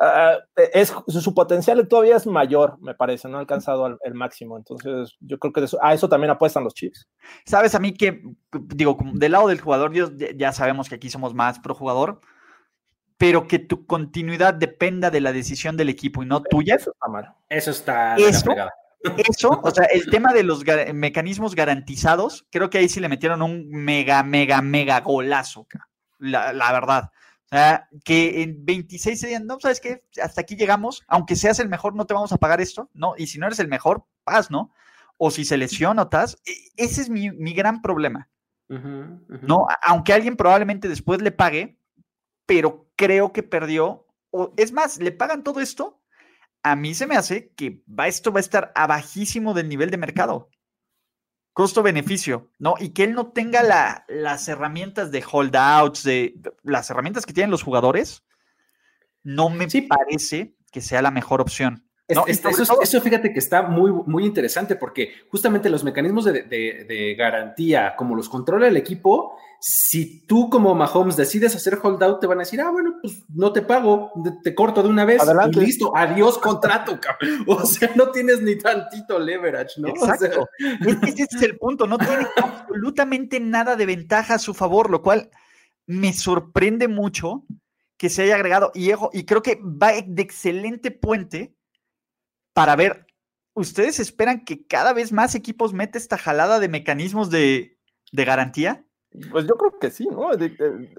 [0.00, 0.38] Ah,
[0.72, 4.56] es, su potencial todavía es mayor, me parece, no ha alcanzado el máximo.
[4.56, 7.08] Entonces, yo creo que a eso también apuestan los Chiefs.
[7.44, 9.92] Sabes, a mí que, digo, del lado del jugador,
[10.36, 12.20] ya sabemos que aquí somos más pro jugador,
[13.18, 16.76] pero que tu continuidad dependa de la decisión del equipo y no tuya.
[16.76, 17.34] Eso está mal.
[17.48, 18.16] Eso está.
[18.16, 18.50] Eso,
[19.28, 23.42] eso, o sea, el tema de los mecanismos garantizados, creo que ahí sí le metieron
[23.42, 25.66] un mega, mega, mega golazo,
[26.18, 27.10] la, la verdad
[28.04, 30.04] que en 26 se no, ¿sabes qué?
[30.22, 33.14] Hasta aquí llegamos, aunque seas el mejor, no te vamos a pagar esto, ¿no?
[33.18, 34.72] Y si no eres el mejor, paz, ¿no?
[35.18, 38.30] O si se lesionotas, e, ese es mi, gran problema,
[38.68, 39.66] ¿no?
[39.82, 41.78] Aunque alguien probablemente después le pague,
[42.46, 46.00] pero creo que perdió, o es más, le pagan todo esto,
[46.62, 49.98] a mí se me hace que va, esto va a estar abajísimo del nivel de
[49.98, 50.48] mercado
[51.52, 52.74] costo-beneficio, ¿no?
[52.78, 53.62] Y que él no tenga
[54.08, 58.22] las herramientas de holdouts, de las herramientas que tienen los jugadores,
[59.22, 61.86] no me parece que sea la mejor opción.
[62.08, 68.28] eso, fíjate que está muy, muy interesante porque justamente los mecanismos de, garantía, como los
[68.28, 72.70] controla el equipo, si tú como Mahomes decides hacer holdout, te van a decir, ah,
[72.70, 74.10] bueno, pues no te pago,
[74.42, 75.22] te corto de una vez
[75.52, 77.44] y listo, adiós contrato, cabrón.
[77.46, 79.88] O sea, no tienes ni tantito leverage, ¿no?
[79.88, 80.48] Exacto.
[81.06, 85.30] ese es el punto, no tiene absolutamente nada de ventaja a su favor, lo cual
[85.86, 87.44] me sorprende mucho
[87.96, 91.54] que se haya agregado y, y creo que va de excelente puente
[92.52, 93.06] para ver,
[93.54, 97.78] ¿ustedes esperan que cada vez más equipos mete esta jalada de mecanismos de,
[98.12, 98.84] garantía?
[99.30, 100.30] Pues yo creo que sí, ¿no?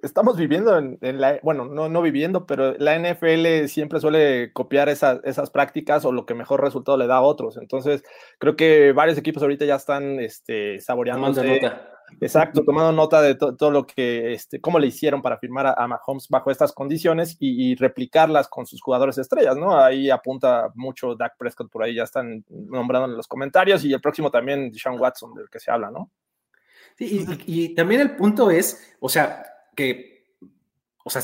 [0.04, 5.20] Estamos viviendo en, la, bueno, no, no viviendo, pero la NFL siempre suele copiar esas,
[5.24, 7.58] esas prácticas o lo que mejor resultado le da a otros.
[7.58, 8.04] Entonces,
[8.38, 11.34] creo que varios equipos ahorita ya están este, saboreando.
[12.22, 16.28] Exacto, tomando nota de todo lo que, este, cómo le hicieron para firmar a, Mahomes
[16.30, 19.78] bajo estas condiciones y, replicarlas con sus jugadores estrellas, ¿no?
[19.78, 24.02] Ahí apunta mucho Dak Prescott, por ahí ya están nombrando en los comentarios y el
[24.02, 26.12] próximo también Sean Watson, del que se habla, ¿no?
[26.98, 29.44] Sí, y, también el punto es, o sea,
[29.76, 30.36] que,
[31.04, 31.22] o sea,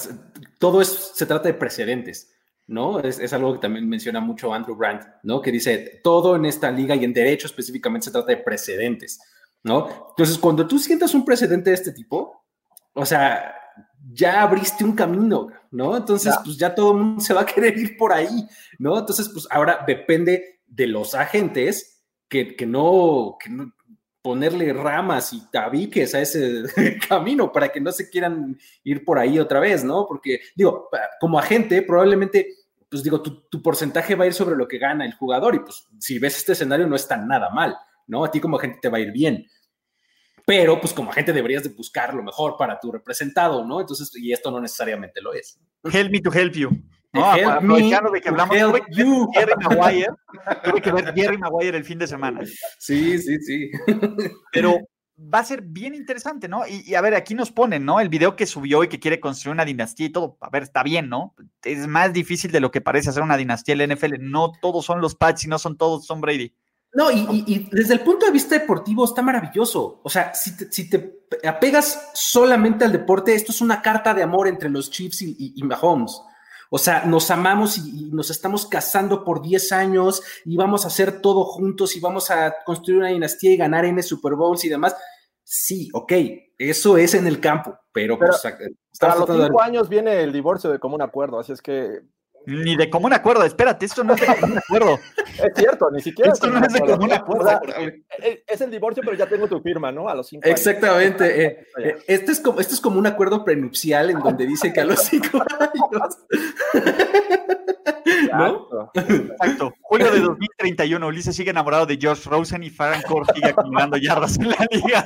[0.57, 2.33] todo es, se trata de precedentes.
[2.67, 2.99] ¿no?
[2.99, 5.41] Es, es, algo que también menciona mucho Andrew Brandt, ¿no?
[5.41, 9.19] Que dice, todo en esta liga y en derecho específicamente se trata de precedentes.
[9.63, 10.07] ¿no?
[10.09, 12.45] Entonces, cuando tú sientas un precedente de este tipo,
[12.93, 13.53] o sea,
[14.11, 15.97] ya abriste un camino, ¿no?
[15.97, 18.97] Entonces, pues ya todo el mundo se va a querer ir por ahí, ¿no?
[18.97, 23.73] Entonces, pues ahora depende de los agentes que, no, que no
[24.21, 26.63] ponerle ramas y tabiques a ese
[27.09, 30.05] camino para que no se quieran ir por ahí otra vez, ¿no?
[30.07, 32.55] Porque, digo, como agente, probablemente,
[32.89, 35.59] pues digo, tu, tu porcentaje va a ir sobre lo que gana el jugador y
[35.59, 37.77] pues si ves este escenario no está nada mal.
[38.09, 38.25] ¿no?
[38.25, 39.45] A ti como agente te va a ir bien.
[40.45, 43.79] Pero, pues como agente deberías de buscar lo mejor para tu representado, ¿no?
[43.79, 45.59] Entonces, y esto no necesariamente lo es.
[45.83, 46.69] Help me to help you.
[47.11, 48.93] No, me de que hablamos, tuve que
[49.33, 50.09] Jerry Maguire,
[50.63, 52.41] tuve que ver Jerry Maguire el fin de semana.
[52.77, 53.71] Sí, sí, sí.
[54.51, 54.79] Pero
[55.17, 56.63] va a ser bien interesante, ¿no?
[56.67, 57.99] Y, a ver, aquí nos ponen, ¿no?
[57.99, 60.37] El video que subió y que quiere construir una dinastía y todo.
[60.39, 61.35] A ver, está bien, ¿no?
[61.63, 64.15] Es más difícil de lo que parece hacer una dinastía en la NFL.
[64.19, 66.53] No todos son los Pats y no son todos Tom Brady.
[66.91, 69.99] No, y, desde el punto de vista deportivo está maravilloso.
[70.03, 74.69] O sea, si te, apegas solamente al deporte, esto es una carta de amor entre
[74.69, 76.21] los Chiefs y, Mahomes.
[76.69, 81.21] O sea, nos amamos y, nos estamos casando por 10 años y vamos a hacer
[81.21, 84.95] todo juntos y vamos a construir una dinastía y ganar el Super Bowls y demás.
[85.43, 86.13] Sí, ok,
[86.57, 90.77] eso es en el campo, pero, pues, a los cinco años viene el divorcio de
[90.77, 92.01] común acuerdo, así es que
[92.49, 94.99] ni de común acuerdo, espérate, esto no es de común acuerdo.
[95.43, 96.31] es cierto, ni siquiera.
[96.31, 97.61] Esto no es de común acuerdo.
[98.47, 100.09] es el divorcio, pero ya tengo tu firma, ¿no?
[100.09, 101.29] A los cinco Exactamente.
[101.39, 104.81] Eh, eh, este, es como, este es como un acuerdo prenupcial en donde dice que
[104.81, 106.17] a los cinco años.
[108.33, 108.67] ¿No?
[108.93, 109.73] Exacto.
[109.81, 114.37] Julio de 2031, Ulises sigue enamorado de Josh Rosen y Farran Core sigue acumulando yardas
[114.39, 115.05] en la liga.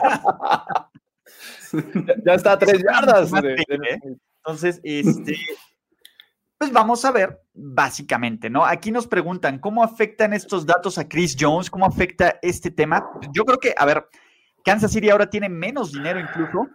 [2.26, 3.32] ya está a tres yardas.
[4.46, 5.38] Entonces, este,
[6.64, 8.64] pues vamos a ver, básicamente, ¿no?
[8.64, 11.70] Aquí nos preguntan, ¿cómo afectan estos datos a Chris Jones?
[11.70, 13.06] ¿Cómo afecta este tema?
[13.34, 14.08] Yo creo que, a ver,
[14.64, 16.70] Kansas City ahora tiene menos dinero incluso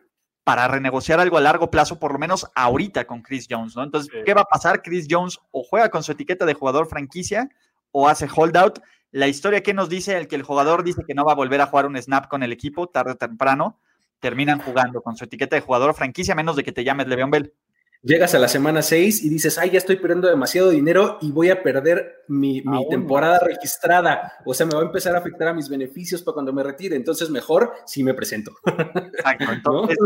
[0.44, 3.82] para renegociar algo a largo plazo, por lo menos ahorita con Chris Jones, ¿no?
[3.82, 4.82] Entonces, ¿qué va a pasar?
[4.82, 7.48] Chris Jones o juega con su etiqueta de jugador franquicia
[7.90, 8.80] o hace holdout.
[9.10, 11.62] La historia que nos dice el que el jugador dice que no va a volver
[11.62, 13.80] a jugar un snap con el equipo tarde o temprano,
[14.20, 17.54] terminan jugando con su etiqueta de jugador franquicia, menos de que te llames Le'Veon Bell.
[18.02, 21.50] Llegas a la semana 6 y dices, ay, ya estoy perdiendo demasiado dinero y voy
[21.50, 24.34] a perder mi, temporada registrada.
[24.44, 26.94] O sea, me va a empezar a afectar a mis beneficios para cuando me retire.
[26.94, 28.52] Entonces, mejor si me presento.
[28.64, 29.46] Exacto.
[29.52, 29.98] Entonces,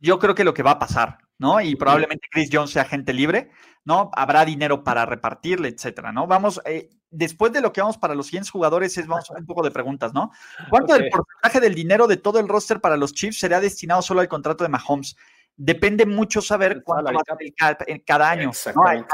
[0.00, 1.60] yo creo que lo que va a pasar, ¿no?
[1.60, 3.50] Y probablemente Chris Jones sea gente libre,
[3.84, 4.10] ¿no?
[4.12, 6.26] Habrá dinero para repartirle, etcétera, ¿no?
[6.26, 9.42] Vamos, eh, después de lo que vamos para los 100 jugadores, es, vamos a hacer
[9.42, 10.32] un poco de preguntas, ¿no?
[10.68, 14.20] ¿Cuánto del porcentaje del dinero de todo el roster para los Chiefs será destinado solo
[14.20, 15.16] al contrato de Mahomes?
[15.60, 18.50] Depende mucho saber cuánto va a el cada año.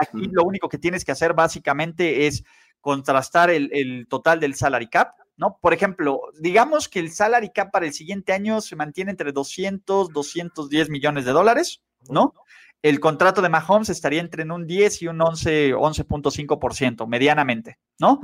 [0.00, 2.44] Aquí lo único que tienes que hacer básicamente es
[2.80, 5.58] contrastar el, total del salary cap, ¿no?
[5.60, 10.12] Por ejemplo, digamos que el salary cap para el siguiente año se mantiene entre 200,
[10.12, 12.32] 210 millones de dólares, ¿no?
[12.80, 18.20] El contrato de Mahomes estaría entre un 10 y un 11, 11.5%, medianamente, ¿no?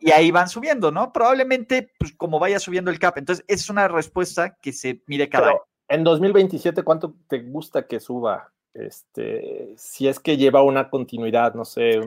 [0.00, 1.12] Y ahí van subiendo, ¿no?
[1.12, 3.18] Probablemente, pues como vaya subiendo el cap.
[3.18, 7.86] Entonces, esa es una respuesta que se mide cada año en 2027, ¿cuánto te gusta
[7.86, 8.52] que suba?
[8.74, 12.00] Este, si es que lleva una continuidad, no sé.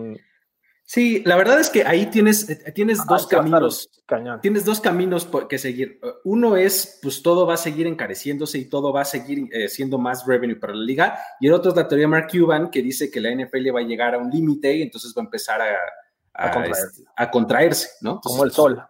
[0.84, 3.90] Sí, la verdad es que ahí tienes, eh, tienes dos caminos.
[4.42, 6.00] Tienes dos caminos que seguir.
[6.24, 9.98] Uno es, pues todo va a seguir encareciéndose y todo va a seguir eh, siendo
[9.98, 11.20] más revenue para la liga.
[11.40, 13.80] Y el otro es la teoría de Mark Cuban, que dice que la NFL va
[13.82, 15.76] a llegar a un límite y entonces va a empezar a,
[17.16, 17.90] a, contraerse.
[18.02, 18.20] ¿no?
[18.20, 18.84] como el sol.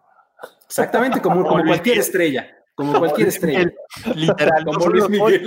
[0.66, 2.59] Exactamente, como, como cualquier estrella.
[2.80, 3.70] Como cualquier estrella.
[4.14, 4.64] literal.
[4.64, 5.44] Como Luis Miguel.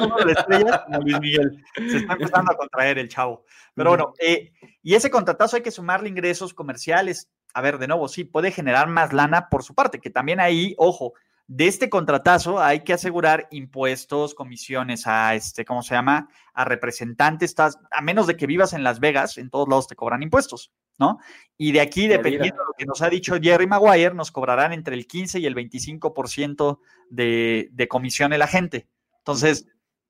[1.02, 1.64] Luis Miguel.
[1.76, 3.46] Se está empezando a contraer el chavo.
[3.74, 7.30] Pero bueno, eh, y ese contratazo hay que sumarle ingresos comerciales.
[7.54, 10.76] A ver, de nuevo, sí, puede generar más lana por su parte, que también ahí,
[10.78, 11.14] ojo,
[11.48, 16.30] de este contratazo hay que asegurar impuestos, comisiones a este, ¿cómo se llama?
[16.54, 20.24] A representantes, a menos de que vivas en Las Vegas, en todos lados te cobran
[20.24, 21.20] impuestos, ¿no?
[21.58, 24.96] Y de aquí, dependiendo de lo que nos ha dicho Jerry Maguire, nos cobrarán entre
[24.96, 26.80] el 15 y el 25%
[27.10, 28.88] de, de comisión el agente.
[29.20, 29.68] Entonces,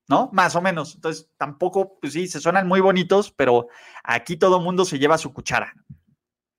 [0.08, 0.30] ¿no?
[0.34, 0.96] Más o menos.
[0.96, 3.68] Entonces, tampoco, pues sí, se suenan muy bonitos, pero
[4.04, 5.74] aquí todo mundo se lleva su cuchara.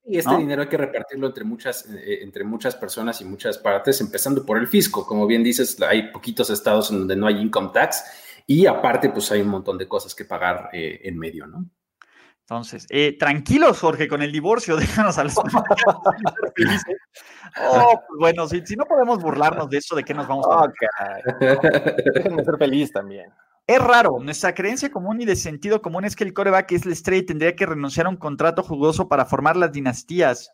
[0.07, 4.03] Y este dinero hay que repartirlo entre muchas, eh, entre muchas personas y muchas partes,
[4.03, 5.07] empezando por el fisco.
[5.07, 8.05] Como bien dices, hay poquitos estados en donde no hay income tax
[8.47, 11.71] y aparte, pues hay un montón de cosas que pagar eh, en medio, ¿no?
[12.45, 14.77] Entonces, eh, tranquilos, Jorge, con el divorcio,
[15.07, 15.35] déjanos a los
[17.63, 20.71] Oh, pues bueno, si, no podemos burlarnos de eso, ¿de qué nos vamos a
[22.15, 23.33] Déjenme ser feliz también.
[23.67, 26.93] Es raro, nuestra creencia común y de sentido común es que el coreback es la
[26.93, 30.53] estrella y tendría que renunciar a un contrato jugoso para formar las dinastías.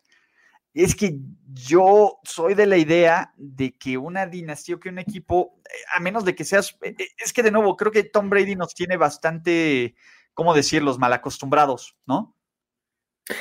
[0.73, 5.59] Es que yo soy de la idea de que una dinastía o que un equipo,
[5.65, 8.55] eh, a menos de que seas, eh, es que de nuevo, creo que Tom Brady
[8.55, 9.95] nos tiene bastante,
[10.33, 12.35] ¿cómo decirlos?, mal acostumbrados, ¿no?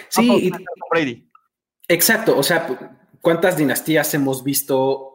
[0.08, 0.52] Sí,
[0.90, 1.28] Brady.
[1.88, 2.66] Exacto, o sea,
[3.20, 5.10] ¿cuántas dinastías hemos visto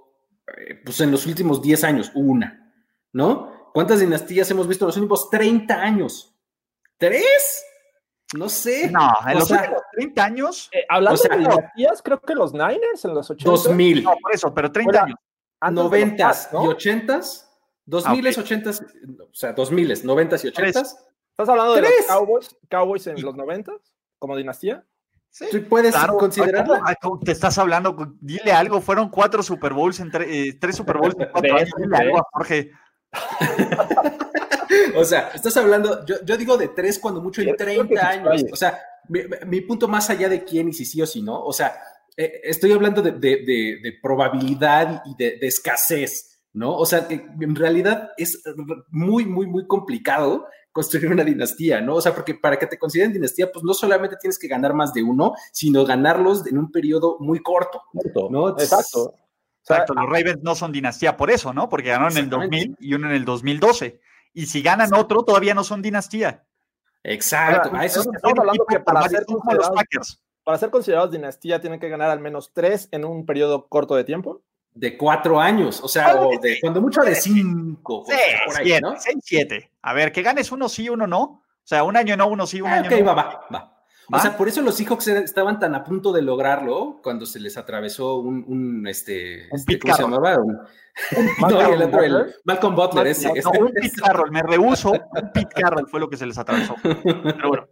[0.84, 2.12] pues en los últimos 10 años?
[2.14, 2.74] Una,
[3.14, 3.72] ¿no?
[3.74, 6.36] ¿Cuántas dinastías hemos visto en los últimos 30 años?
[6.98, 7.66] ¿Tres?
[8.34, 8.90] No sé.
[8.90, 10.70] No, en los últimos 30 años.
[10.72, 13.50] Eh, hablando de dinastías, creo que los Niners en los 80.
[13.50, 14.04] 2000.
[14.04, 15.18] No, por eso, pero 30 años.
[15.72, 17.46] 90 y 80s.
[17.88, 20.84] 2000 s 80 o sea, 2000 s 90 y 80
[21.38, 23.74] ¿Estás hablando de los Cowboys, Cowboys en los 90
[24.19, 24.86] como dinastía?
[25.30, 26.80] Sí, puedes considerarlo.
[27.26, 31.28] Te estás hablando, dile algo, fueron cuatro Super Bowls, en eh, tres Super Bowls en
[31.30, 31.71] cuatro años.
[31.78, 32.71] Dile algo a Jorge.
[34.95, 38.45] o sea, estás hablando, yo, digo de tres cuando mucho en 30 años.
[38.54, 41.52] O sea, mi, punto más allá de quién y si sí o si no, o
[41.52, 41.76] sea,
[42.15, 46.78] eh, estoy hablando de, probabilidad y de, escasez, ¿no?
[46.78, 48.41] O sea, que en realidad es
[48.89, 51.96] muy, muy, muy complicado construir una dinastía, ¿no?
[51.96, 54.92] O sea, porque para que te consideren dinastía, pues no solamente tienes que ganar más
[54.94, 57.82] de uno, sino ganarlos en un periodo muy corto,
[58.30, 58.50] ¿no?
[58.50, 59.16] Exacto.
[59.62, 61.70] Exacto, los Ravens no son dinastía por eso, ¿no?
[61.70, 64.02] Porque ganaron en el 2000 y uno en el 2012.
[64.34, 66.46] Y si ganan otro, todavía no son dinastía.
[67.04, 67.72] Exacto.
[67.74, 69.26] a eso estamos hablando que para ser,
[70.44, 74.04] para ser considerados dinastía tienen que ganar al menos tres en un periodo corto de
[74.04, 74.44] tiempo.
[74.76, 78.06] De cuatro años, o sea, o de, cuando mucho de cinco.
[78.06, 79.72] Siete, seis, siete.
[79.82, 81.22] A ver, que ganes uno sí, uno no.
[81.22, 83.06] O sea, un año no, uno sí, un ah, año no.
[83.06, 83.76] va, va, va.
[84.12, 87.58] O sea, por eso los Seahawks estaban tan a punto de lograrlo cuando se les
[87.58, 90.38] atravesó un, un este, un este, ¿cómo se llamaba?
[90.38, 90.60] Un,
[91.41, 93.28] no, el otro, el Malcolm Butler, ese.
[93.28, 96.76] No, un Pete Carroll, me rehuso, un Pete Carroll fue lo que se les atravesó.
[96.84, 97.68] Pero bueno,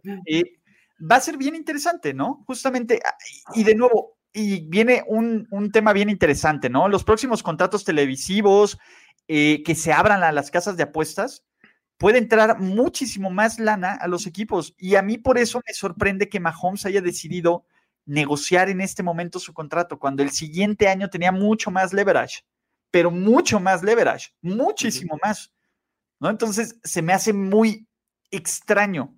[1.10, 2.44] va a ser bien interesante, ¿no?
[2.46, 3.16] Justamente, ah,
[3.54, 6.88] y de nuevo, y viene un, un tema bien interesante, ¿no?
[6.88, 8.78] Los próximos contratos televisivos
[9.26, 11.44] eh, que se abran a las casas de apuestas,
[11.96, 14.74] puede entrar muchísimo más lana a los equipos.
[14.76, 17.64] Y a mí por eso me sorprende que Mahomes haya decidido
[18.04, 22.44] negociar en este momento su contrato, cuando el siguiente año tenía mucho más leverage,
[22.90, 25.50] pero mucho más leverage, muchísimo más.
[26.20, 26.28] ¿no?
[26.28, 27.88] Entonces se me hace muy
[28.30, 29.16] extraño,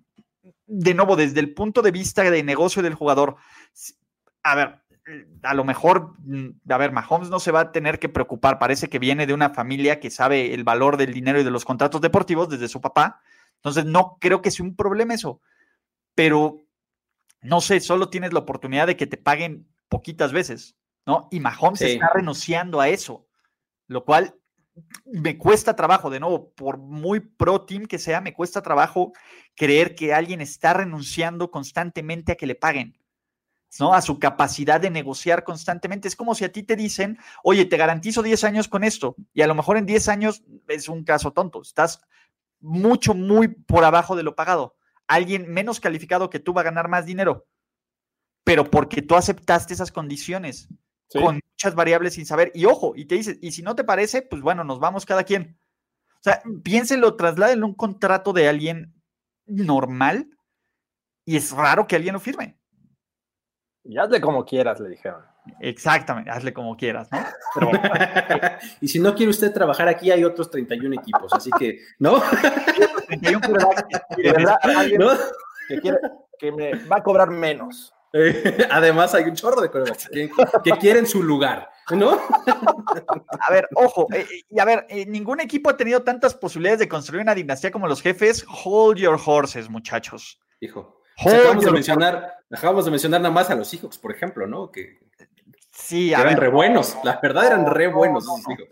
[0.67, 3.35] de nuevo, desde el punto de vista de negocio del jugador.
[4.43, 4.81] A ver,
[5.43, 8.89] a lo mejor, mm, a ver, Mahomes no se va a tener que preocupar, parece
[8.89, 12.01] que viene de una familia que sabe el valor del dinero y de los contratos
[12.01, 13.21] deportivos desde su papá,
[13.55, 15.41] entonces no creo que sea un problema eso,
[16.15, 16.63] pero
[17.41, 21.27] no sé, solo tienes la oportunidad de que te paguen poquitas veces, ¿no?
[21.31, 23.27] Y Mahomes está renunciando a eso,
[23.87, 24.35] lo cual
[25.05, 29.13] me cuesta trabajo, de nuevo, por muy pro team que sea, me cuesta trabajo
[29.55, 32.97] creer que alguien está renunciando constantemente a que le paguen.
[33.79, 33.93] ¿No?
[33.93, 36.07] A su capacidad de negociar constantemente.
[36.07, 39.41] Es como si a ti te dicen, oye, te garantizo 10 años con esto, y
[39.41, 42.01] a lo mejor en 10 años es un caso tonto, estás
[42.59, 44.75] mucho, muy por abajo de lo pagado.
[45.07, 47.47] Alguien menos calificado que tú va a ganar más dinero,
[48.43, 50.67] pero porque tú aceptaste esas condiciones
[51.13, 52.51] con muchas variables sin saber.
[52.53, 55.23] Y ojo, y te dices, y si no te parece, pues bueno, nos vamos cada
[55.23, 55.57] quien.
[56.15, 58.93] O sea, piénselo, trasladen un contrato de alguien
[59.45, 60.29] normal
[61.25, 62.56] y es raro que alguien lo firme.
[63.87, 65.21] Y hazle como quieras, le dijeron.
[65.61, 67.19] Exactamente, hazle como quieras, ¿no?
[68.81, 72.21] y si no quiere usted trabajar aquí, hay otros 31 equipos, así que, ¿no?
[73.07, 73.39] 31
[74.99, 75.09] ¿no?
[75.69, 75.97] que, quiere,
[76.37, 77.93] que me va a cobrar menos.
[78.71, 80.29] Además, hay un chorro de corebacks que,
[80.79, 82.19] quieren su lugar, ¿no?
[83.39, 86.79] A ver, ojo, eh, eh, y a ver, eh, ningún equipo ha tenido tantas posibilidades
[86.79, 88.45] de construir una dinastía como los jefes.
[88.65, 90.41] Hold your horses, muchachos.
[90.59, 94.71] Hijo acabamos, de mencionar, acabamos de mencionar nada más a los Seahawks, por ejemplo, ¿no?
[94.71, 94.99] Que,
[95.71, 98.25] sí, eran re buenos, la verdad eran re buenos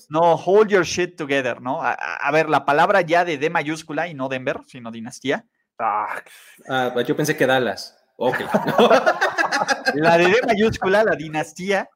[0.10, 1.80] no, hold your shit together, ¿no?
[1.82, 5.46] A, ver, la palabra ya de D mayúscula y no Denver, sino dinastía.
[5.80, 6.22] Ah,
[6.70, 7.98] ah yo pensé que Dallas.
[8.18, 8.38] Ok.
[9.96, 11.90] la de D mayúscula, la dinastía,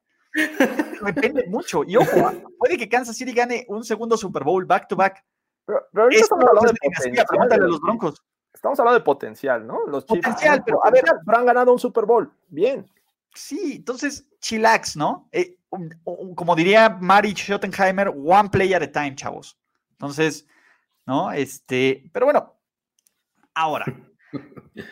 [1.04, 1.82] depende mucho.
[1.84, 5.24] Y ojo, puede que Kansas City gane un segundo Super Bowl back to back.
[5.64, 8.22] Pero, pero ahorita estamos hablando de dinastía, pregúntale a los Broncos.
[8.60, 9.86] Estamos hablando de potencial, ¿no?
[9.86, 12.30] Los potencial, pero a ver, han ganado un Super Bowl.
[12.48, 12.84] Bien.
[13.34, 15.30] Sí, entonces, chillax, ¿no?
[15.32, 15.56] Eh,
[16.34, 19.58] como diría Mari Schottenheimer, one play at a time, chavos.
[19.92, 20.46] Entonces,
[21.06, 21.32] ¿no?
[21.32, 22.54] Este, pero bueno,
[23.54, 23.86] ahora,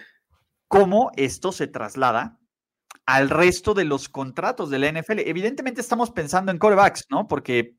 [0.68, 2.40] ¿cómo esto se traslada
[3.04, 5.18] al resto de los contratos de la NFL?
[5.26, 7.28] Evidentemente estamos pensando en corebacks, ¿no?
[7.28, 7.76] Porque,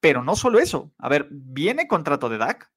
[0.00, 0.92] pero no solo eso.
[0.98, 2.71] A ver, viene contrato de Dak,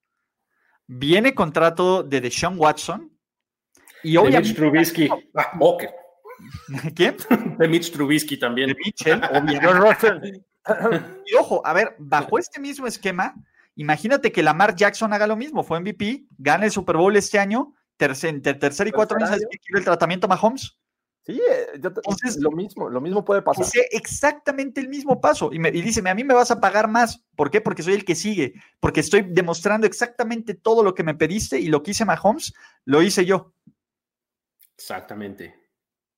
[0.88, 3.12] Viene contrato de Deshaun Watson.
[4.04, 5.10] Y de Mitch Trubisky.
[5.36, 5.52] Ah,
[6.96, 7.16] ¿Quién?
[7.58, 8.70] De Mitch Trubisky también.
[8.70, 10.44] De Mitchell, obviamente.
[11.26, 13.34] y ojo, a ver, bajo este mismo esquema,
[13.76, 15.64] imagínate que Lamar Jackson haga lo mismo.
[15.64, 19.80] Fue MVP, gana el Super Bowl este año, tercer, tercer y cuatro años, ¿sabes quiere
[19.80, 20.78] el tratamiento Mahomes?
[21.26, 23.66] Sí, eh, Entonces, lo mismo, lo mismo puede pasar.
[23.90, 25.50] exactamente el mismo paso.
[25.52, 27.26] Y, me, y dice, a mí me vas a pagar más.
[27.36, 27.62] ¿Por qué?
[27.62, 28.54] Porque soy el que sigue.
[28.80, 32.54] Porque estoy demostrando exactamente todo lo que me pediste y lo que hice Mahomes,
[32.86, 33.54] lo hice yo.
[34.78, 35.56] Exactamente.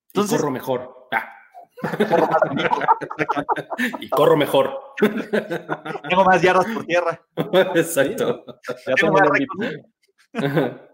[0.07, 1.07] Entonces, y corro mejor.
[1.13, 1.33] Ah.
[4.01, 4.77] y corro mejor.
[6.09, 7.25] Tengo más yardas por tierra.
[7.75, 8.43] Exacto.
[8.85, 9.17] Ya tengo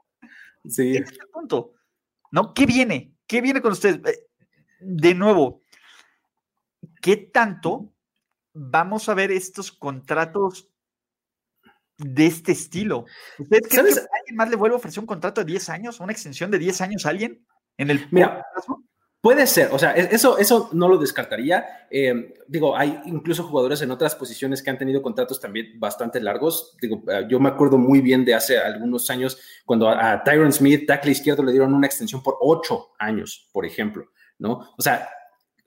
[0.65, 0.97] sí.
[0.97, 1.73] Este punto.
[2.31, 2.53] ¿No?
[2.53, 3.12] ¿Qué viene?
[3.33, 3.99] ¿Qué viene con ustedes?
[4.05, 4.27] Eh,
[4.79, 5.63] de nuevo,
[7.01, 7.91] ¿qué tanto
[8.53, 10.69] vamos a ver estos contratos
[11.97, 13.05] de este estilo?
[13.39, 16.11] ¿Ustedes creen que alguien más le vuelve a ofrecer un contrato de 10 años, una
[16.11, 17.43] extensión de 10 años a alguien?
[17.75, 18.45] En el Mira,
[19.23, 21.87] Puede ser, o sea, e-, eso, eso no lo descartaría.
[21.89, 26.75] Em, digo, hay incluso jugadores en otras posiciones que han tenido contratos también bastante largos.
[26.81, 30.85] Digo, eh, yo me acuerdo muy bien de hace algunos años cuando a, Tyron Smith,
[30.85, 34.73] tackle izquierdo, le dieron una extensión por ocho años, por ejemplo, ¿no?
[34.77, 35.07] O sea,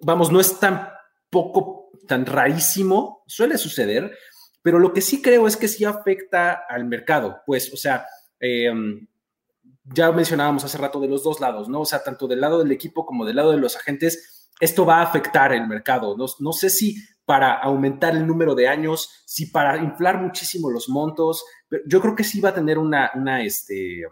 [0.00, 0.90] vamos, no es tan
[1.30, 4.14] poco, tan rarísimo, suele suceder,
[4.60, 8.04] pero lo que sí creo es que sí afecta al mercado, pues, o sea,
[8.38, 8.70] eh,
[9.84, 11.82] ya mencionábamos hace rato de los dos lados, ¿no?
[11.82, 14.98] O sea, tanto del lado del equipo como del lado de los agentes, esto va
[14.98, 16.16] a afectar el mercado.
[16.16, 20.88] No, no sé si para aumentar el número de años, si para inflar muchísimo los
[20.88, 24.02] montos, pero yo creo que sí va a tener una, una, este,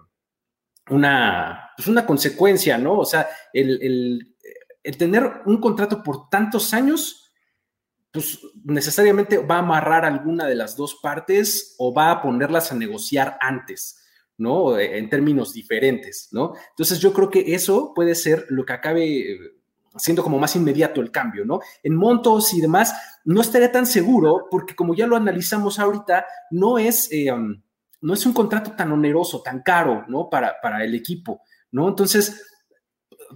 [0.90, 2.98] una, pues una consecuencia, ¿no?
[2.98, 4.36] O sea, el, el,
[4.82, 7.32] el tener un contrato por tantos años,
[8.10, 12.76] pues necesariamente va a amarrar alguna de las dos partes o va a ponerlas a
[12.76, 14.03] negociar antes.
[14.38, 14.78] ¿No?
[14.78, 16.54] En términos diferentes, ¿no?
[16.70, 19.38] Entonces yo creo que eso puede ser lo que acabe
[19.96, 21.60] siendo como más inmediato el cambio, ¿no?
[21.82, 26.78] En montos y demás, no estaría tan seguro porque como ya lo analizamos ahorita, no
[26.78, 27.62] es, eh, um,
[28.00, 30.28] no es un contrato tan oneroso, tan caro, ¿no?
[30.28, 31.88] Para, para el equipo, ¿no?
[31.88, 32.44] Entonces,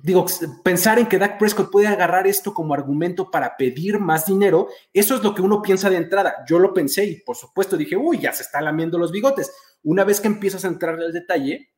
[0.03, 0.27] digo,
[0.65, 5.15] pensar en que Dak Prescott puede agarrar esto como argumento para pedir más dinero, eso
[5.15, 6.45] es lo que uno piensa de entrada.
[6.47, 9.53] Yo lo pensé y por supuesto dije, uy, ya se está lamiendo los bigotes.
[9.83, 11.71] Una vez que empiezas a entrar al detalle,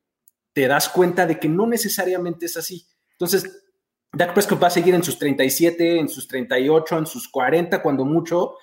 [0.53, 2.86] te das cuenta de que no necesariamente es así.
[3.12, 3.64] Entonces,
[4.12, 8.05] Dak Prescott va a seguir en sus 37, en sus 38, en sus 40, cuando
[8.05, 8.57] mucho,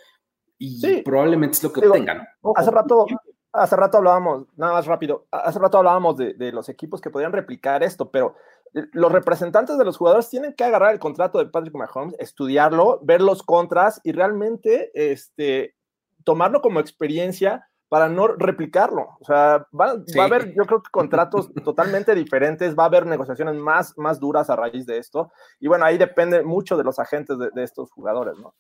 [0.58, 2.28] y probablemente es lo que tengan.
[2.56, 3.06] Hace rato,
[3.54, 7.32] hace rato hablábamos, nada más rápido, hace rato hablábamos de, de, los equipos que podrían
[7.32, 8.36] replicar esto, pero
[8.74, 13.22] los representantes de los jugadores tienen que agarrar el contrato de Patrick Mahomes, estudiarlo, ver
[13.22, 15.76] los contras y realmente este,
[16.24, 19.18] tomarlo como experiencia para no replicarlo.
[19.20, 23.56] O sea, va, a haber, yo creo que contratos totalmente diferentes, va a haber negociaciones
[23.56, 25.32] más, más duras a raíz de esto.
[25.60, 28.56] Y bueno, ahí depende mucho de los agentes de, estos jugadores, ¿no?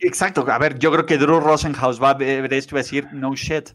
[0.00, 0.44] Exacto.
[0.48, 3.08] A ver, yo creo que Drew Rosenhaus va a ver esto y va a decir,
[3.12, 3.70] no shit.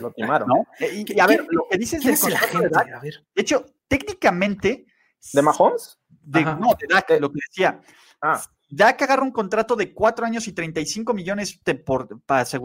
[0.00, 0.48] Lo timaron.
[0.48, 0.66] ¿No?
[0.80, 4.86] Y, a ver, lo que dices del contrato de Dak, de hecho, técnicamente...
[5.32, 5.98] ¿De Mahomes?
[6.24, 7.80] no, de Dak, lo que decía.
[8.20, 8.40] Ah
[8.76, 12.08] que agarra un contrato de cuatro años y 35 millones por,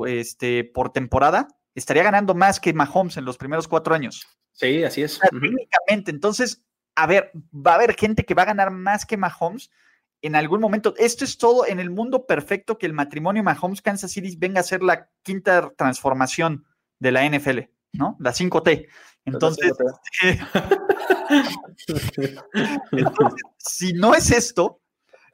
[0.07, 4.25] este, por temporada, estaría ganando más que Mahomes en los primeros cuatro años.
[4.53, 5.19] Sí, así es.
[5.19, 6.63] técnicamente, entonces,
[6.95, 9.69] a ver, va a haber gente que va a ganar más que Mahomes
[10.21, 10.93] en algún momento.
[10.97, 14.81] Esto es todo en el mundo perfecto que el matrimonio Mahomes-Kansas City venga a ser
[14.81, 16.65] la quinta transformación
[16.99, 17.59] de la NFL,
[17.93, 18.15] ¿no?
[18.19, 18.87] La 5T.
[19.25, 19.73] Entonces,
[22.91, 24.81] entonces si no es esto,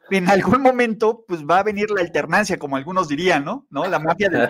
[0.10, 3.66] en algún momento, pues va a venir la alternancia, como algunos dirían, ¿no?
[3.70, 3.86] ¿No?
[3.88, 4.48] La mafia de...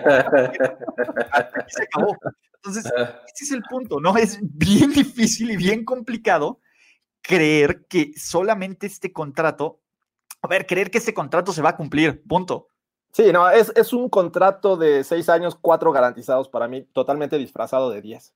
[1.68, 2.16] se acabó.
[2.56, 4.16] Entonces, ese es el punto, ¿no?
[4.16, 6.60] Es bien difícil y bien complicado
[7.20, 9.80] creer que solamente este contrato,
[10.42, 12.68] a ver, creer que este contrato se va a cumplir, punto.
[13.12, 17.90] Sí, no, es, es un contrato de seis años, cuatro garantizados para mí, totalmente disfrazado
[17.90, 18.34] de diez.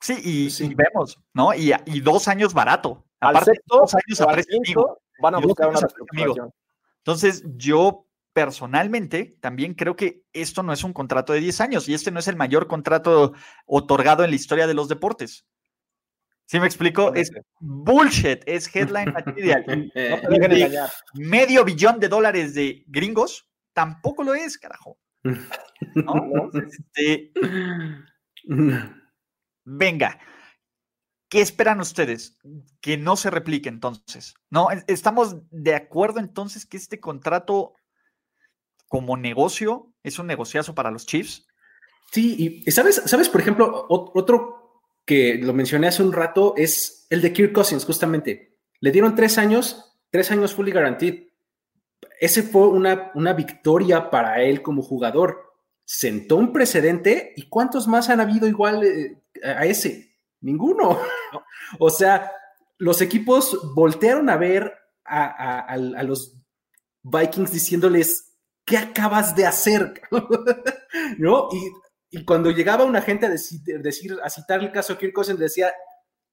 [0.00, 1.54] Sí, y, vemos, ¿no?
[1.54, 3.04] Y, y, dos años barato.
[3.20, 6.52] Aparte, dos años a precio van a buscar una reestructuración.
[6.98, 11.94] Entonces, yo personalmente también creo que esto no es un contrato de 10 años y
[11.94, 13.32] este no es el mayor contrato
[13.66, 15.46] otorgado en la historia de los deportes.
[16.46, 17.14] ¿Sí me explico?
[17.14, 19.90] Es bullshit, es headline material.
[21.14, 24.98] medio billón de dólares de gringos tampoco lo es, carajo.
[26.54, 27.32] Este,
[29.64, 30.18] venga,
[31.34, 32.38] ¿Qué esperan ustedes?
[32.80, 34.36] Que no se replique entonces.
[34.50, 34.68] ¿No?
[34.86, 37.74] ¿Estamos de acuerdo entonces que este contrato
[38.86, 41.44] como negocio es un negociazo para los Chiefs?
[42.12, 47.20] Sí, y sabes, sabes, por ejemplo, otro que lo mencioné hace un rato es el
[47.20, 48.56] de Kirk Cousins, justamente.
[48.78, 51.30] Le dieron tres años, tres años fully guaranteed.
[52.20, 55.52] Ese fue una, una victoria para él como jugador.
[55.84, 60.13] Sentó un precedente y ¿cuántos más han habido igual eh, a ese?
[60.44, 60.98] Ninguno.
[61.78, 62.30] o sea,
[62.78, 64.74] los equipos voltearon a ver
[65.04, 66.36] a, los
[67.02, 70.02] Vikings diciéndoles, ¿qué acabas de hacer?
[71.18, 71.48] ¿No?
[72.10, 75.72] Y, cuando llegaba una gente a decir, a citar el caso Kirk Cousins, decía,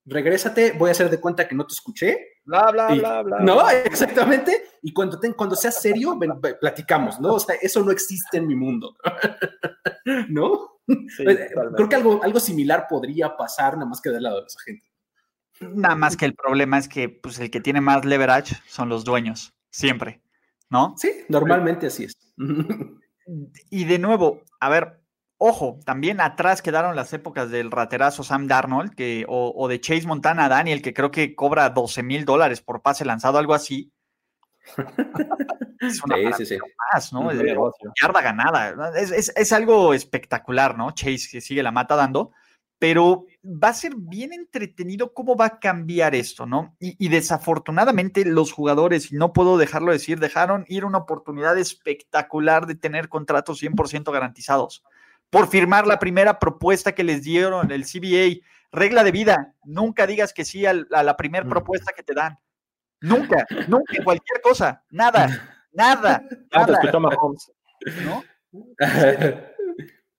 [0.04, 2.18] regrésate, voy a hacer de cuenta que no te escuché.
[2.44, 3.38] Bla, bla, bla, bla.
[3.40, 4.64] No, exactamente.
[4.82, 6.18] Y cuando, te, cuando seas serio,
[6.60, 7.34] platicamos, ¿no?
[7.34, 8.96] O sea, eso no existe en mi mundo.
[10.28, 10.80] ¿No?
[10.86, 11.38] Pues,
[11.76, 14.90] creo que algo, algo similar podría pasar, nada más que del lado de esa gente.
[15.60, 19.04] Nada más que el problema es que pues, el que tiene más leverage son los
[19.04, 20.20] dueños, siempre,
[20.70, 20.94] ¿no?
[20.96, 22.16] Sí, normalmente así es.
[23.70, 25.00] Y de nuevo, a ver,
[25.44, 30.48] ojo, también atrás quedaron las épocas del raterazo Sam Darnold que, o, de Chase Montana
[30.48, 33.92] Daniel, que creo que cobra 12 mil dólares por pase lanzado, algo así.
[35.80, 36.58] es una sí, sí,
[36.92, 37.28] más, ¿no?
[38.00, 38.92] yarda ganada.
[38.96, 40.92] Es, algo espectacular, ¿no?
[40.92, 42.30] Chase que sigue la mata dando,
[42.78, 46.76] pero va a ser bien entretenido cómo va a cambiar esto, ¿no?
[46.78, 52.76] Y, desafortunadamente los jugadores, y no puedo dejarlo decir, dejaron ir una oportunidad espectacular de
[52.76, 54.84] tener contratos 100% garantizados
[55.32, 58.46] por firmar la primera propuesta que les dieron el CBA.
[58.70, 62.38] Regla de vida, nunca digas que sí a la primera propuesta que te dan.
[63.00, 65.26] Nunca, nunca, cualquier cosa, nada,
[65.72, 66.22] nada.
[66.52, 67.00] Ah, nada.
[67.00, 67.50] Mahomes.
[68.04, 68.22] ¿No?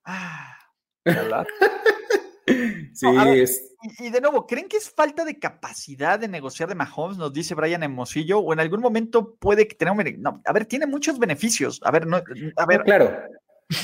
[0.06, 0.58] Ah.
[1.06, 1.48] ¿Verdad?
[2.94, 3.08] Sí,
[4.00, 7.18] y, de nuevo, ¿creen que es falta de capacidad de negociar de Mahomes?
[7.18, 10.88] Nos dice Brian Hermosillo, o en algún momento puede que tenga no, a ver, tiene
[10.88, 11.80] muchos beneficios.
[11.86, 13.18] A ver, no, a ver, claro.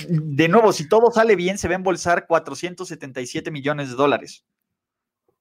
[0.07, 4.45] De nuevo, si todo sale bien, se va a embolsar 477 millones de dólares.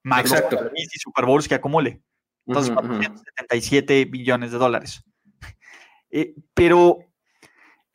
[0.05, 0.70] Exacto.
[0.74, 2.03] y Super Bowls que acumule.
[2.47, 5.05] Entonces, 477 billones de dólares.
[6.11, 7.01] Eh, pero,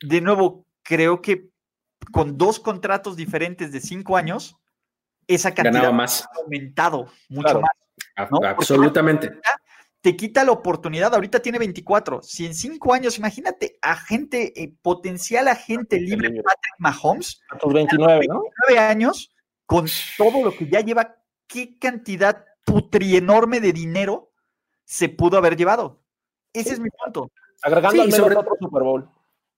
[0.00, 1.48] de nuevo, creo que
[2.12, 4.56] con dos contratos diferentes de cinco años,
[5.26, 6.22] esa cantidad más.
[6.22, 7.70] ha aumentado mucho más.
[8.14, 9.32] Absolutamente.
[10.04, 12.20] Te quita la oportunidad, ahorita tiene 24.
[12.22, 17.40] Si en cinco años, imagínate, agente, eh, potencial agente libre Patrick Mahomes.
[17.48, 18.42] A tus 29, ¿no?
[18.68, 19.34] 29 años,
[19.64, 19.86] con
[20.18, 24.30] todo lo que ya lleva, qué cantidad putri enorme de dinero
[24.84, 26.02] se pudo haber llevado.
[26.52, 27.32] Ese es mi punto.
[27.62, 29.08] Agregando al menos otro Super Bowl.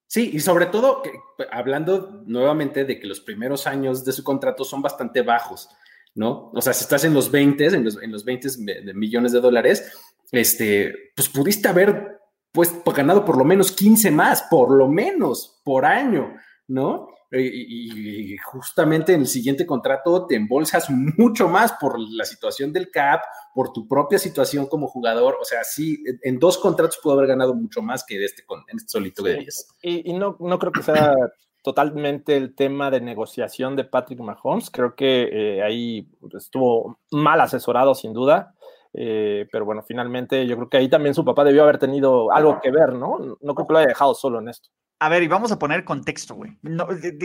[0.07, 1.03] Sí, y sobre todo,
[1.51, 5.69] hablando nuevamente de que los primeros años de su contrato son bastante bajos,
[6.15, 6.53] ¿no?
[6.55, 8.49] O sea, si estás en los 20, en los, en los 20
[8.85, 9.93] de millones de dólares,
[10.33, 12.21] este, pues pudiste haber
[12.53, 16.35] pues ganado por lo menos 15 más, por lo menos, por año,
[16.69, 17.09] ¿no?
[17.33, 23.21] Y, justamente en el siguiente contrato te embolsas mucho más por la situación del CAP,
[23.55, 25.37] por tu propia situación como jugador.
[25.41, 28.89] O sea, sí, en dos contratos pudo haber ganado mucho más que este, en este
[28.89, 29.69] solito de 10.
[29.83, 31.13] Y, no, no creo que sea
[31.63, 34.71] totalmente el tema de negociación de Patrick Mahomes.
[34.71, 38.55] Creo que eh, ahí estuvo mal asesorado, sin duda.
[38.99, 42.61] Eh, pero bueno, finalmente yo creo que ahí también su papá debió haber tenido algo
[42.63, 43.37] que ver, ¿no?
[43.43, 44.71] No creo que lo haya dejado solo en esto.
[44.99, 46.57] A ver, y vamos a poner contexto, güey.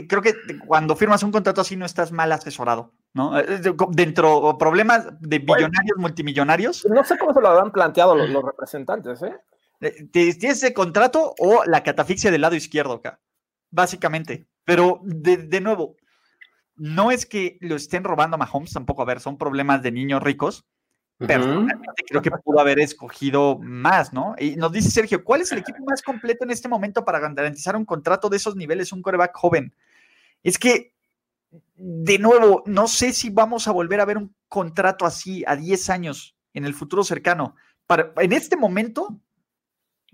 [0.09, 0.36] creo que
[0.67, 3.39] cuando firmas un contrato así no estás mal asesorado, ¿no?
[3.39, 3.61] Eh,
[3.91, 6.86] dentro problemas de billonarios, multimillonarios.
[6.89, 9.34] No sé cómo se lo habrán planteado los, representantes, ¿eh?
[9.80, 13.22] eh tienes ese contrato o la catafixia del lado izquierdo acá,
[13.69, 14.49] básicamente.
[14.65, 15.95] Pero de, nuevo,
[16.76, 20.22] no es que lo estén robando a Mahomes, tampoco, a ver, son problemas de niños
[20.22, 20.65] ricos,
[21.28, 24.36] personalmente creo que pudo haber escogido más, ¿no?
[24.38, 27.76] Y nos dice Sergio, ¿cuál es el equipo más completo en este momento para garantizar
[27.76, 29.74] un contrato de esos niveles, un coreback joven?
[30.43, 30.93] Es que,
[31.76, 35.89] de nuevo, no sé si vamos a volver a ver un contrato así a 10
[35.89, 37.55] años en el futuro cercano.
[37.88, 39.19] Para, en este momento,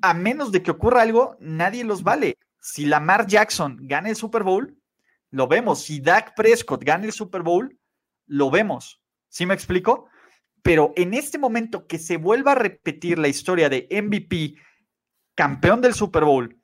[0.02, 2.38] a menos de que ocurra algo, nadie los vale.
[2.62, 4.78] Si Lamar Jackson gana el Super Bowl,
[5.32, 5.84] lo vemos.
[5.84, 7.78] Si Dak Prescott gana el Super Bowl,
[8.26, 9.02] lo vemos.
[9.30, 10.10] ¿Sí me explico?
[10.68, 14.56] Pero en este momento que se vuelva a repetir la historia de MVP,
[15.34, 16.62] campeón del Super Bowl,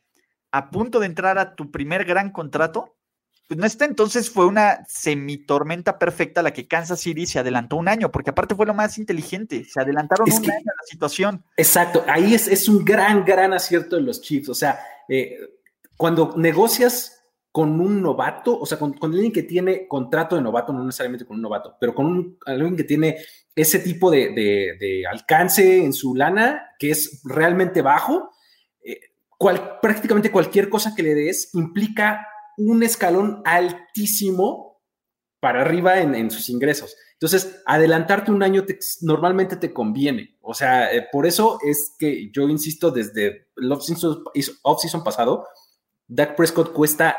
[0.51, 2.97] a punto de entrar a tu primer gran contrato,
[3.47, 3.85] pues no está.
[3.85, 8.55] Entonces fue una semitormenta perfecta la que Kansas City se adelantó un año, porque aparte
[8.55, 9.63] fue lo más inteligente.
[9.63, 11.45] Se adelantaron un año a la situación.
[11.55, 14.49] Exacto, ahí es, es, un gran, gran acierto de los Chiefs.
[14.49, 15.37] O sea, eh,
[15.95, 17.23] cuando negocias
[17.53, 21.37] con un novato, o sea, con, alguien que tiene contrato de novato, no necesariamente con
[21.37, 23.17] un novato, pero con un, alguien que tiene
[23.55, 28.31] ese tipo de, alcance en su lana, que es realmente bajo,
[28.83, 28.99] eh,
[29.81, 32.27] prácticamente cualquier cosa que le des implica
[32.57, 34.81] un escalón altísimo
[35.39, 36.95] para arriba en, sus ingresos.
[37.13, 38.65] Entonces, adelantarte un año
[39.01, 40.37] normalmente te conviene.
[40.41, 45.45] O sea, eh, por eso es que yo insisto desde el off-season pasado,
[46.07, 47.17] Dak Prescott cuesta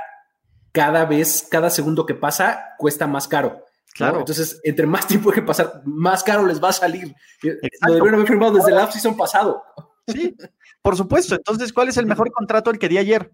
[0.72, 3.63] cada vez, cada segundo que pasa, cuesta más caro.
[3.94, 4.18] Claro.
[4.18, 7.14] Entonces, entre más tiempo que pasar, más caro les va a salir.
[7.42, 9.62] Eh, lo debieron haber firmado desde el off-season pasado.
[10.08, 10.36] Sí,
[10.82, 11.36] por supuesto.
[11.36, 13.32] Entonces, ¿cuál es el mejor contrato el que di ayer?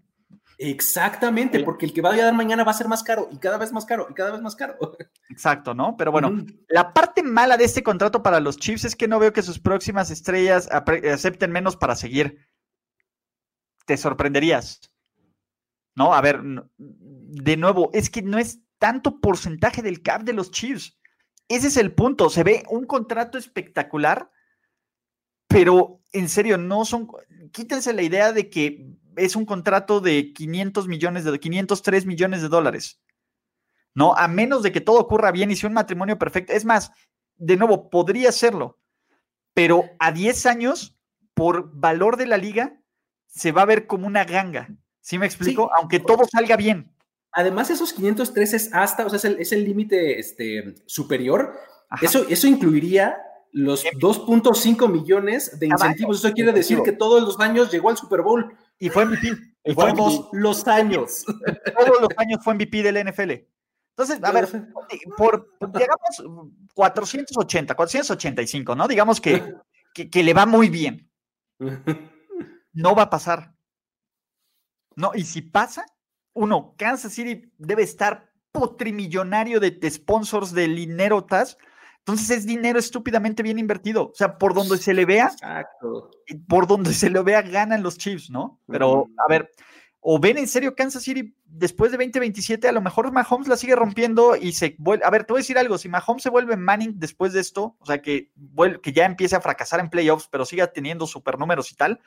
[0.59, 3.57] Exactamente, porque el que vaya a dar mañana va a ser más caro y cada
[3.57, 4.75] vez más caro y cada vez más caro.
[5.29, 5.97] Exacto, ¿no?
[5.97, 9.33] Pero bueno, la parte mala de este contrato para los Chiefs es que no veo
[9.33, 12.45] que sus próximas estrellas acepten menos para seguir.
[13.87, 14.91] Te sorprenderías.
[15.95, 16.13] ¿no?
[16.13, 16.41] A ver,
[16.77, 20.97] de nuevo, es que no es tanto porcentaje del cap de los Chiefs.
[21.47, 22.31] Ese es el punto.
[22.31, 24.31] Se ve un contrato espectacular,
[25.47, 27.07] pero en serio, no son.
[27.51, 32.49] Quítense la idea de que es un contrato de 500 millones de 503 millones de
[32.49, 32.99] dólares.
[33.93, 36.51] No, a menos de que todo ocurra bien y sea un matrimonio perfecto.
[36.51, 36.91] Es más,
[37.35, 38.79] de nuevo, podría serlo,
[39.53, 40.97] pero a 10 años,
[41.35, 42.81] por valor de la liga,
[43.27, 44.69] se va a ver como una ganga.
[45.01, 45.69] ¿Sí me explico?
[45.77, 46.95] Aunque todo salga bien.
[47.31, 51.53] Además, esos 503 es hasta, o sea, es el límite este, superior.
[52.01, 53.17] Eso, eso incluiría
[53.51, 56.19] los 2.5 millones de incentivos.
[56.19, 58.55] Eso quiere decir que todos los años llegó al Super Bowl.
[58.79, 59.27] Y fue MVP.
[59.63, 61.23] Y fue todos los años.
[61.77, 63.31] Todos los años fue MVP del NFL.
[63.95, 64.47] Entonces, a ver,
[65.17, 68.87] por, llegamos 480, 485, ¿no?
[68.87, 69.21] Digamos
[69.93, 71.09] que, que le va muy bien.
[72.73, 73.53] No va a pasar.
[74.95, 75.85] No, y si pasa,
[76.33, 81.57] uno, Kansas City debe estar potrimillonario de, sponsors de linerotas.
[81.99, 84.09] Entonces es dinero estúpidamente bien invertido.
[84.09, 85.31] O sea, por donde se le vea,
[86.47, 88.59] por donde se le vea, ganan los Chiefs, ¿no?
[88.67, 89.51] Pero, a ver,
[90.03, 92.67] ¿O ven en serio Kansas City después de 2027?
[92.67, 95.05] A lo mejor Mahomes la sigue rompiendo y se vuelve.
[95.05, 97.75] A ver, te voy a decir algo: si Mahomes se vuelve Manning después de esto,
[97.79, 98.31] o sea, que,
[98.81, 101.99] que ya empiece a fracasar en playoffs, pero siga teniendo supernúmeros y tal,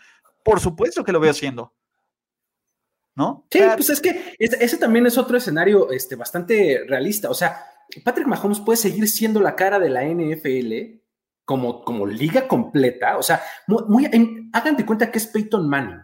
[0.44, 1.72] por supuesto que lo veo haciendo.
[3.16, 3.46] ¿No?
[3.50, 7.30] Sí, pues es que ese, también es otro escenario este, bastante realista.
[7.30, 7.64] O sea,
[8.02, 11.00] Patrick Mahomes puede seguir siendo la cara de la NFL
[11.44, 13.16] como, como liga completa.
[13.18, 14.10] O sea, muy,
[14.52, 16.02] hagan de cuenta que es Peyton Manning.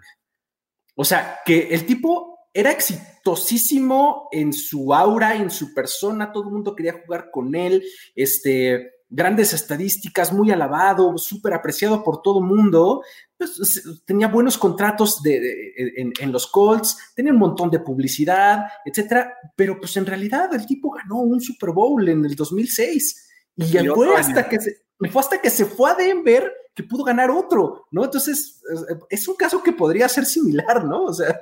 [0.94, 6.50] O sea, que el tipo era exitosísimo en su aura, en su persona, todo el
[6.50, 7.84] mundo quería jugar con él,
[8.14, 13.02] este, grandes estadísticas, muy alabado, súper apreciado por todo el mundo,
[13.36, 19.78] pues, tenía buenos contratos de, en, los Colts, tenía un montón de publicidad, etcétera, pero
[19.78, 24.14] pues en realidad el tipo ganó un Super Bowl en el 2006 y, y fue
[24.14, 24.76] hasta que se,
[25.10, 28.04] fue hasta que se fue a Denver que pudo ganar otro, ¿no?
[28.04, 28.62] Entonces,
[29.08, 31.04] es un caso que podría ser similar, ¿no?
[31.04, 31.38] O sea.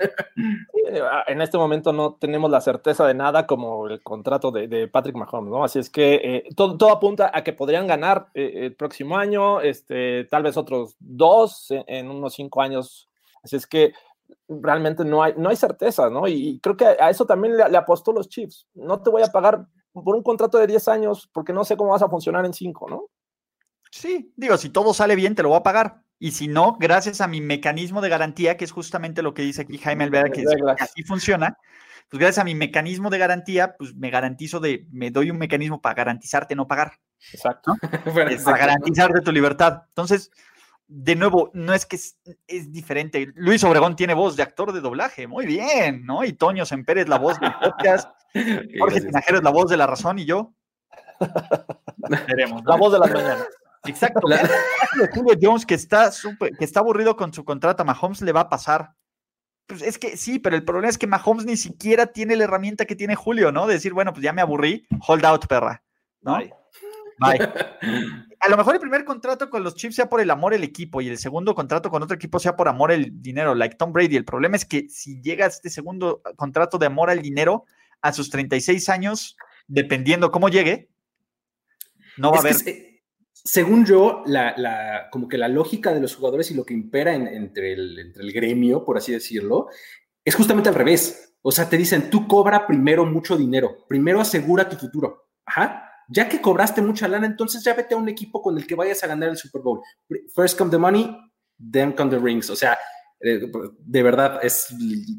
[1.02, 5.16] Ah, en este momento no tenemos la certeza de nada como el contrato de, Patrick
[5.16, 5.62] Mahomes, ¿no?
[5.62, 10.24] Así es que eh, todo, apunta a que podrían ganar eh, el próximo año, este,
[10.30, 13.06] tal vez otros dos en, unos cinco años.
[13.42, 13.92] Así es que
[14.48, 16.26] realmente no hay, no hay certeza, ¿no?
[16.26, 18.66] Y, creo que a eso también le, le, apostó los Chiefs.
[18.72, 21.90] No te voy a pagar por un contrato de 10 años porque no sé cómo
[21.90, 23.08] vas a funcionar en cinco, ¿no?
[23.98, 26.02] Sí, digo, si todo sale bien, te lo voy a pagar.
[26.20, 29.62] Y si no, gracias a mi mecanismo de garantía, que es justamente lo que dice
[29.62, 30.44] aquí Jaime Alvera, que,
[30.78, 31.58] así funciona,
[32.08, 35.80] pues gracias a mi mecanismo de garantía, pues me garantizo de, me doy un mecanismo
[35.80, 36.92] para garantizarte no pagar.
[37.32, 37.76] Exacto.
[38.44, 39.82] para garantizarte tu libertad.
[39.88, 40.30] Entonces,
[40.86, 43.32] de nuevo, no es que es, diferente.
[43.34, 46.22] Luis Obregón tiene voz de actor de doblaje, muy bien, ¿no?
[46.24, 48.10] Y Toño Semper es la voz del podcast,
[48.78, 50.52] Jorge Tinajero es la voz de la razón y yo.
[52.28, 52.62] Veremos.
[52.64, 53.48] La voz de las mañanas.
[53.84, 54.28] Exacto.
[55.12, 56.10] Julio Jones, que está,
[56.58, 58.92] que está aburrido con su contrato, a Mahomes le va a pasar.
[59.66, 62.86] Pues es que sí, pero el problema es que Mahomes ni siquiera tiene la herramienta
[62.86, 63.66] que tiene Julio, ¿no?
[63.66, 65.82] De decir, bueno, pues ya me aburrí, hold out, perra.
[66.22, 66.38] ¿no?
[66.38, 66.52] Bye.
[68.40, 71.00] A lo mejor el primer contrato con los Chiefs sea por el amor el equipo
[71.00, 74.16] y el segundo contrato con otro equipo sea por amor el dinero, like Tom Brady.
[74.16, 77.64] El problema es que si llega este segundo contrato de amor al dinero
[78.00, 80.88] a sus 36 años, dependiendo cómo llegue,
[82.16, 82.56] no va a haber
[83.44, 87.72] según yo, la, como que la lógica de los jugadores y lo que impera entre,
[87.72, 89.68] el, entre el gremio, por así decirlo,
[90.24, 91.36] es justamente al revés.
[91.42, 95.30] O sea, te dicen, tú cobra primero mucho dinero, primero asegura tu futuro.
[95.46, 95.84] Ajá.
[96.10, 99.02] Ya que cobraste mucha lana, entonces ya vete a un equipo con el que vayas
[99.04, 99.80] a ganar el Super Bowl.
[100.34, 101.14] First come the money,
[101.72, 102.48] then come the rings.
[102.50, 102.78] O sea,
[103.20, 103.40] eh,
[103.78, 104.68] de verdad, es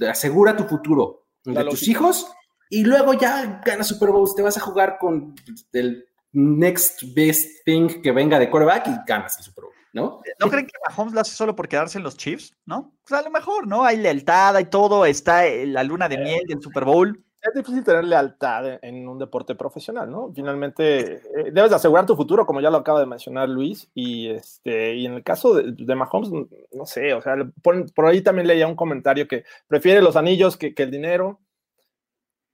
[0.09, 2.32] asegura tu futuro de tus hijos
[2.70, 4.36] y luego ya ganas Super Bowls.
[4.36, 5.36] Te vas a jugar con
[5.74, 10.22] el next best thing que venga de quarterback y ganas el Super Bowl, ¿no?
[10.40, 12.94] ¿No creen que Mahomes lo hace solo por quedarse en los Chiefs, no?
[13.08, 13.84] Pues a lo mejor, ¿no?
[13.84, 17.24] Hay lealtad, hay todo, está la luna de miel del Super Bowl.
[17.42, 20.30] Es difícil tener lealtad en un deporte profesional, ¿no?
[20.36, 24.96] Finalmente, eh, debes asegurar tu futuro, como ya lo acaba de mencionar Luis, y, este,
[24.96, 26.32] y en el caso de, Mahomes,
[26.74, 30.58] no sé, o sea, por, por, ahí también leía un comentario que prefiere los anillos
[30.58, 31.40] que, que el dinero,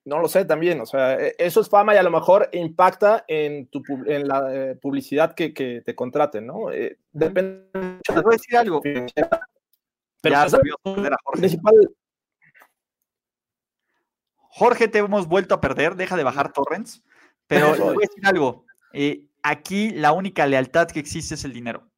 [0.06, 3.26] no lo sé también, o sea, e, eso es fama y a lo mejor impacta
[3.28, 6.72] en, tu, en la eh, publicidad que, que, te contraten, ¿no?
[6.72, 7.68] Eh, depende.
[8.03, 8.82] Te voy a decir algo.
[8.82, 9.08] Pero
[10.24, 11.58] ya pues, a Jorge.
[14.38, 17.03] Jorge, te hemos vuelto a perder, deja de bajar torrents,
[17.47, 18.66] pero te voy a decir algo.
[18.93, 21.89] Eh, aquí la única lealtad que existe es el dinero.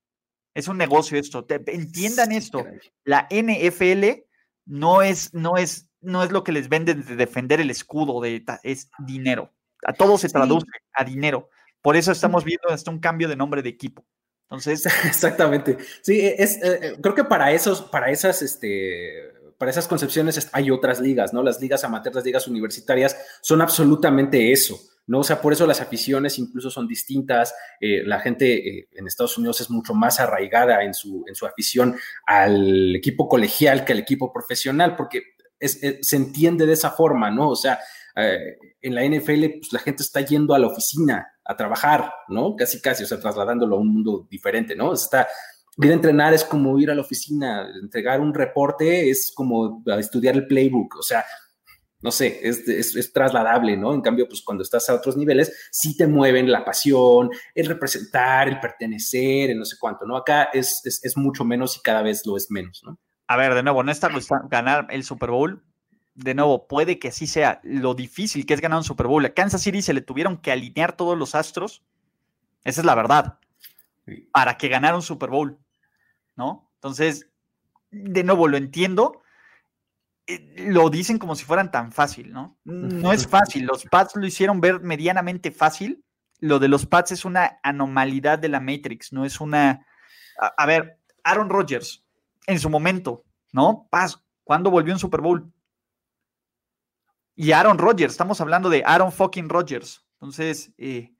[0.55, 1.45] Es un negocio esto.
[1.49, 2.66] entiendan esto.
[3.03, 4.24] La NFL
[4.66, 8.43] no es, no es no es lo que les venden de defender el escudo, de,
[8.64, 9.54] es dinero.
[9.86, 11.50] A todo se traduce a dinero.
[11.82, 14.06] Por eso estamos viendo hasta un cambio de nombre de equipo.
[14.50, 14.86] Entonces.
[15.06, 15.78] Exactamente.
[16.02, 20.50] Sí, e, es, eh, eh, creo que para esos, para esas, este, para esas concepciones
[20.54, 21.43] hay otras ligas, ¿no?
[21.43, 24.80] Las ligas amateurs, las ligas universitarias son absolutamente eso.
[25.08, 25.20] ¿no?
[25.20, 27.56] O sea, por eso las aficiones incluso son distintas.
[27.80, 31.95] Eh, la gente en Estados Unidos es mucho más arraigada en su, en su afición
[32.26, 37.49] al equipo colegial que al equipo profesional, porque eh, se entiende de esa forma, ¿no?
[37.49, 37.80] O sea,
[38.16, 42.55] eh, en la NFL, pues la gente está yendo a la oficina a trabajar, ¿no?
[42.55, 44.93] Casi, casi, o sea, trasladándolo a un mundo diferente, ¿no?
[44.93, 45.28] Está,
[45.78, 50.36] ir a entrenar es como ir a la oficina, entregar un reporte es como estudiar
[50.36, 51.24] el playbook, o sea,
[52.01, 53.93] no sé, es, trasladable, ¿no?
[53.93, 58.47] En cambio, pues cuando estás a otros niveles, sí te mueven la pasión, el representar,
[58.47, 60.18] el pertenecer, el no sé cuánto, ¿no?
[60.18, 62.99] Acá es, es mucho menos y cada vez lo es menos, ¿no?
[63.28, 64.10] A ver, de nuevo, no está
[64.50, 65.64] ganar el Super Bowl.
[66.16, 69.26] De nuevo, puede que así sea lo difícil que es ganar un Super Bowl.
[69.26, 71.84] A Kansas City se le tuvieron que alinear todos los astros.
[72.64, 73.40] Esa es la verdad.
[74.32, 75.60] Para que ganara un Super Bowl.
[76.36, 76.72] ¿No?
[76.76, 77.30] Entonces,
[77.92, 79.22] de nuevo, lo entiendo.
[80.28, 82.58] eh, lo dicen como si fueran tan fácil, ¿no?
[82.66, 83.66] No es fácil.
[83.66, 86.04] Los Pats lo hicieron ver medianamente fácil.
[86.40, 89.86] Lo de los Pats es una anomalidad de la Matrix, no es una.
[90.58, 92.06] A, ver, Aaron Rodgers,
[92.48, 93.88] en su momento, ¿no?
[93.91, 95.52] Paz, ¿cuándo volvió en Super Bowl?
[97.36, 100.04] Y Aaron Rodgers, estamos hablando de Aaron fucking Rodgers.
[100.14, 101.14] Entonces, eh,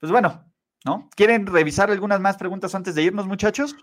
[0.00, 0.50] pues bueno,
[0.84, 1.10] ¿no?
[1.14, 3.76] ¿Quieren revisar algunas más preguntas antes de irnos, muchachos?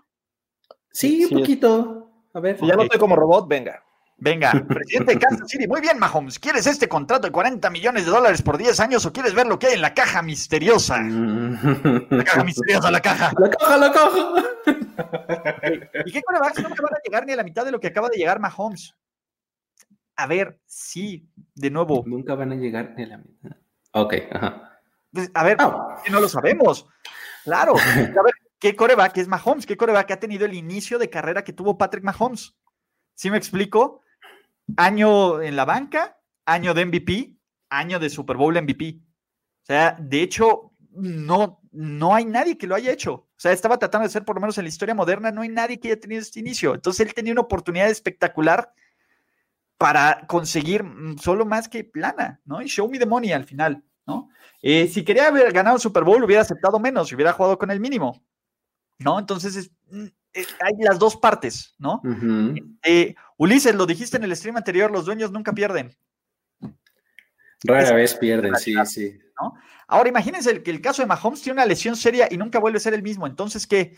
[0.90, 2.10] Sí, un poquito.
[2.34, 2.58] A ver.
[2.58, 3.84] Si ya no estoy como robot, venga.
[4.18, 5.68] Venga, presidente de Kansas City.
[5.68, 6.38] Muy bien, Mahomes.
[6.38, 9.58] ¿Quieres este contrato de 40 millones de dólares por 10 años o quieres ver lo
[9.58, 11.00] que hay en la caja misteriosa?
[11.02, 13.32] La caja misteriosa, la caja.
[13.38, 14.85] La caja, la caja.
[16.06, 18.08] ¿Y qué corebacks no van a llegar ni a la mitad de lo que acaba
[18.08, 18.94] de llegar Mahomes?
[20.16, 22.02] A ver, sí, de nuevo.
[22.06, 23.56] Nunca van a llegar ni a la mitad.
[23.92, 24.80] Ok, ajá.
[25.12, 26.02] Pues, a ver, ah.
[26.10, 26.86] no lo sabemos.
[27.44, 27.74] Claro.
[28.18, 29.66] A ver, ¿qué coreback es Mahomes?
[29.66, 32.56] ¿Qué coreback ha tenido el inicio de carrera que tuvo Patrick Mahomes?
[33.14, 34.02] ¿Sí me explico?
[34.76, 37.36] año en la banca, año de MVP,
[37.70, 39.00] año de Super Bowl MVP.
[39.62, 43.12] O sea, de hecho, no, no hay nadie que lo haya hecho.
[43.12, 45.50] O sea, estaba tratando de ser, por lo menos en la historia moderna, no hay
[45.50, 46.74] nadie que haya tenido este inicio.
[46.74, 48.72] Entonces él tenía una oportunidad espectacular
[49.76, 52.62] para conseguir mm, solo más que plana, ¿no?
[52.62, 54.30] Y show me the money al final, ¿no?
[54.62, 57.78] Eh, si quería haber ganado el Super Bowl, hubiera aceptado menos, hubiera jugado con el
[57.78, 58.24] mínimo,
[58.98, 59.18] ¿no?
[59.18, 62.00] Entonces, mm, eh, hay las dos partes, ¿no?
[63.36, 65.94] Ulises, lo dijiste en el stream anterior, los dueños nunca pierden.
[67.66, 69.18] Rara vez pierden, sí, sí.
[69.88, 72.80] Ahora imagínense que el caso de Mahomes tiene una lesión seria y nunca vuelve a
[72.80, 73.26] ser el mismo.
[73.26, 73.96] Entonces, ¿qué?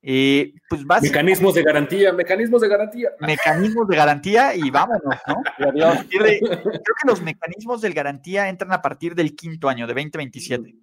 [0.00, 3.10] Eh, pues mecanismos de garantía, mecanismos de garantía.
[3.18, 5.42] Mecanismos de garantía y vámonos, ¿no?
[5.58, 10.76] creo que los mecanismos de garantía entran a partir del quinto año, de 2027.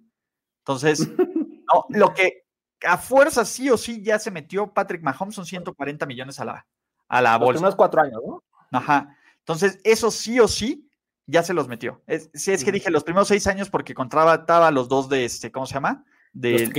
[0.58, 2.44] Entonces, no, lo que
[2.86, 6.66] a fuerza sí o sí ya se metió Patrick Mahomes son 140 millones a la,
[7.08, 7.60] a la bolsa.
[7.60, 8.42] Unos cuatro años, ¿no?
[8.70, 9.16] Ajá.
[9.38, 10.85] Entonces, eso sí o sí
[11.26, 12.02] ya se los metió.
[12.06, 15.50] Es, sí, es que dije los primeros seis años porque contrataba los dos de este,
[15.50, 16.04] ¿cómo se llama?
[16.32, 16.70] De,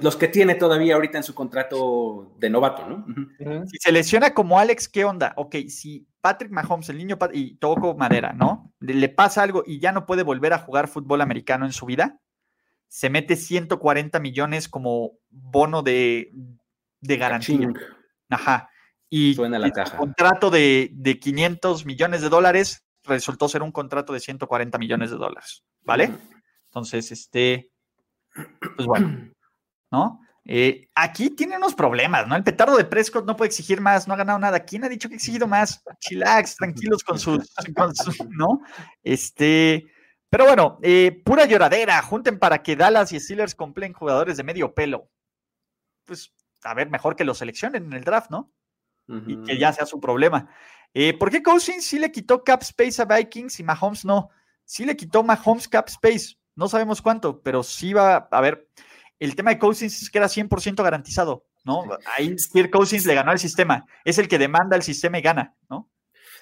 [0.00, 3.06] los, que tiene todavía ahorita en su contrato de novato, ¿no?
[3.68, 5.34] Si se lesiona como Alex, ¿qué onda?
[5.36, 8.72] Ok, si Patrick Mahomes, el niño y toco madera, ¿no?
[8.80, 12.20] Le pasa algo y ya no puede volver a jugar fútbol americano en su vida,
[12.88, 16.32] se mete 140 millones como bono de,
[17.00, 17.72] de garantía.
[18.30, 18.68] Ajá.
[19.10, 24.78] Y el contrato de, de, 500 millones de dólares resultó ser un contrato de 140
[24.78, 26.10] millones de dólares, ¿vale?
[26.66, 27.70] Entonces, este,
[28.76, 29.30] pues bueno,
[29.90, 30.20] ¿no?
[30.46, 32.36] Eh, aquí tiene unos problemas, ¿no?
[32.36, 34.60] El petardo de Prescott no puede exigir más, no ha ganado nada.
[34.60, 35.82] ¿Quién ha dicho que ha exigido más?
[36.00, 37.50] Chilax, tranquilos con sus,
[38.30, 38.60] ¿no?
[39.02, 39.86] Este,
[40.28, 44.74] pero bueno, eh, pura lloradera, junten para que Dallas y Steelers complen jugadores de medio
[44.74, 45.08] pelo.
[46.04, 48.52] Pues, a ver, mejor que los seleccionen en el draft, ¿no?
[49.06, 50.48] y que ya sea su problema.
[50.94, 54.30] Eh, ¿Por qué Cousins sí le quitó cap space a Vikings y Mahomes no?
[54.64, 58.68] Sí le quitó Mahomes cap space, no sabemos cuánto, pero sí va a ver.
[59.18, 61.84] El tema de Cousins es que era 100% garantizado, ¿no?
[62.16, 65.54] Ahí Kirk Cousins le ganó al sistema, es el que demanda el sistema y gana,
[65.68, 65.90] ¿no?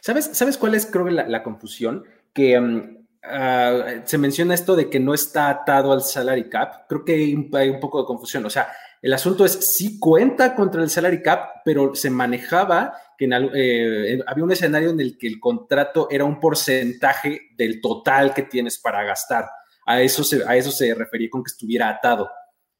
[0.01, 2.05] ¿Sabes, ¿sabes cuál es, creo, la, la confusión?
[2.35, 6.87] Que mm, ah, se menciona esto de que no está atado al salary cap.
[6.89, 8.45] Creo que hay un poco de confusión.
[8.45, 8.69] O sea,
[9.03, 14.45] el asunto es, sí cuenta contra el salary cap, pero se manejaba que eh, había
[14.45, 19.03] un escenario en el que el contrato era un porcentaje del total que tienes para
[19.03, 19.47] gastar.
[19.87, 22.31] A eso se, a eso se refería con que estuviera atado.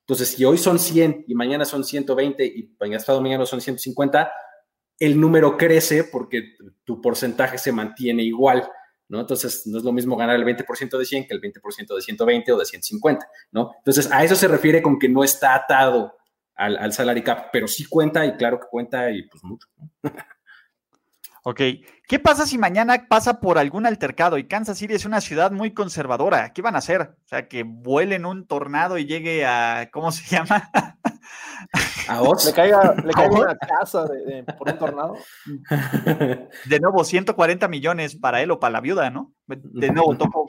[0.07, 4.33] Entonces, si hoy son 100 y mañana son 120 y pasado mañana son 150,
[5.01, 6.55] el número crece porque
[6.85, 8.69] tu porcentaje se mantiene igual.
[9.13, 9.21] ¿No?
[9.21, 12.53] Entonces, no es lo mismo ganar el 20% de 100 que el 20% de 120
[12.53, 13.73] o de 150, ¿no?
[13.77, 16.17] Entonces, a eso se refiere con que no está atado
[16.55, 19.69] al, al salary cap, pero sí cuenta y claro que cuenta y pues mucho.
[21.45, 21.61] Ok,
[22.07, 25.75] ¿qué pasa si mañana pasa por algún altercado y Kansas City es una ciudad muy
[25.75, 26.53] conservadora?
[26.53, 27.01] ¿Qué van a hacer?
[27.01, 30.71] O sea, que vuelen un tornado y llegue a, ¿cómo se llama?
[32.09, 34.07] Le caiga, le caiga una casa
[34.59, 35.15] por un tornado.
[36.67, 39.35] De nuevo, 140 millones para él o para la viuda, ¿no?
[39.47, 40.47] De nuevo, toco,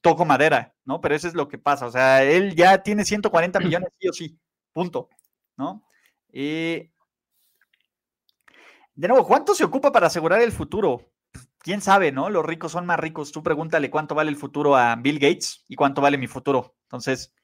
[0.00, 1.00] toco madera, ¿no?
[1.00, 1.86] Pero eso es lo que pasa.
[1.86, 4.38] O sea, él ya tiene 140 millones sí o sí,
[4.72, 5.08] punto,
[5.56, 5.84] ¿no?
[6.32, 6.90] Eh,
[8.94, 11.12] de nuevo, ¿cuánto se ocupa para asegurar el futuro?
[11.58, 12.28] Quién sabe, ¿no?
[12.28, 13.32] Los ricos son más ricos.
[13.32, 16.74] Tú pregúntale cuánto vale el futuro a Bill Gates y cuánto vale mi futuro.
[16.84, 17.34] Entonces,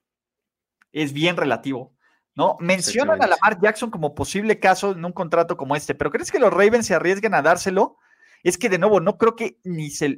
[0.93, 1.95] es bien relativo,
[2.39, 2.57] ¿no?
[2.61, 6.39] Mencionan a Lamar Jackson como posible caso en un contrato como este, pero ¿crees que
[6.39, 7.97] los Ravens se arriesguen a dárselo?
[8.45, 10.17] Es que, de nuevo, no creo que ni se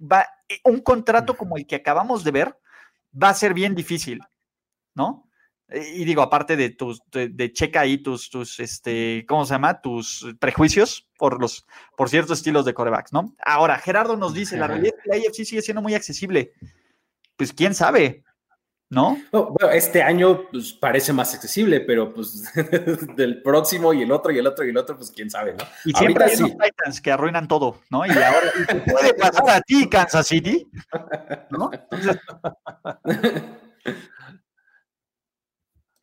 [0.00, 0.26] va.
[0.64, 2.58] Un contrato como el que acabamos de ver
[3.22, 4.22] va a ser bien difícil,
[4.94, 5.28] ¿no?
[5.68, 9.82] Y digo, aparte de tus, de, checa ahí tus, tus, este, ¿cómo se llama?
[9.82, 11.66] Tus prejuicios por los,
[11.98, 13.34] por ciertos estilos de corebacks, ¿no?
[13.44, 16.54] Ahora, Gerardo nos dice, la realidad es que la AFC sigue siendo muy accesible.
[17.36, 18.24] Pues quién sabe,
[18.90, 19.18] ¿no?
[19.32, 22.44] bueno, este año pues, parece más accesible, pero pues
[23.16, 25.64] del próximo y el otro y el otro y el otro, pues quién sabe, ¿no?
[25.84, 28.06] Y siempre hay unos Titans que arruinan todo, ¿no?
[28.06, 28.52] Y ahora
[28.90, 30.68] puede pasar a ti, Kansas City,
[31.50, 31.70] ¿no?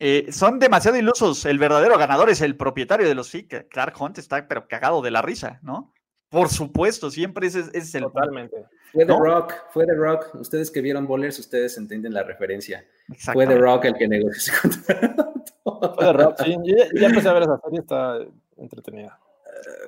[0.00, 1.46] Eh, son demasiado ilusos.
[1.46, 3.46] El verdadero ganador es el propietario de los sí.
[3.46, 5.93] Clark Hunt está pero cagado de la risa, ¿no?
[6.34, 8.02] Por supuesto, siempre ese, es el.
[8.02, 8.56] Totalmente.
[8.92, 10.34] Fue The Rock, fue The Rock.
[10.34, 12.84] Ustedes que vieron Bowlers, ustedes entienden la referencia.
[13.32, 15.32] Fue The Rock el que negoció ese contrato.
[15.62, 16.56] Fue The Rock, sí.
[16.96, 18.18] Ya, empecé a ver esa serie, está
[18.56, 19.16] entretenida.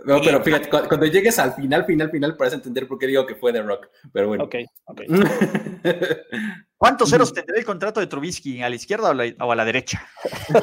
[0.05, 3.35] No, pero fíjate, cuando llegues al final, final, final, puedes entender por qué digo que
[3.35, 3.89] fue The Rock.
[4.13, 4.45] Pero bueno.
[4.45, 5.03] Ok, ok.
[6.77, 8.63] ¿Cuántos ceros tendrá el contrato de Trubisky?
[8.63, 10.07] ¿A la izquierda o a la, derecha?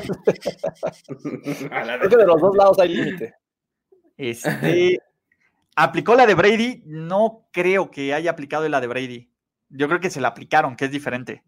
[1.21, 3.35] Creo que de los dos lados hay límite.
[4.15, 5.01] Este,
[5.75, 6.83] ¿Aplicó la de Brady?
[6.85, 9.31] No creo que haya aplicado la de Brady.
[9.69, 11.43] Yo creo que se la aplicaron, que es diferente.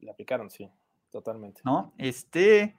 [0.00, 0.70] La aplicaron, sí,
[1.10, 1.60] totalmente.
[1.64, 1.92] ¿No?
[1.98, 2.76] Este,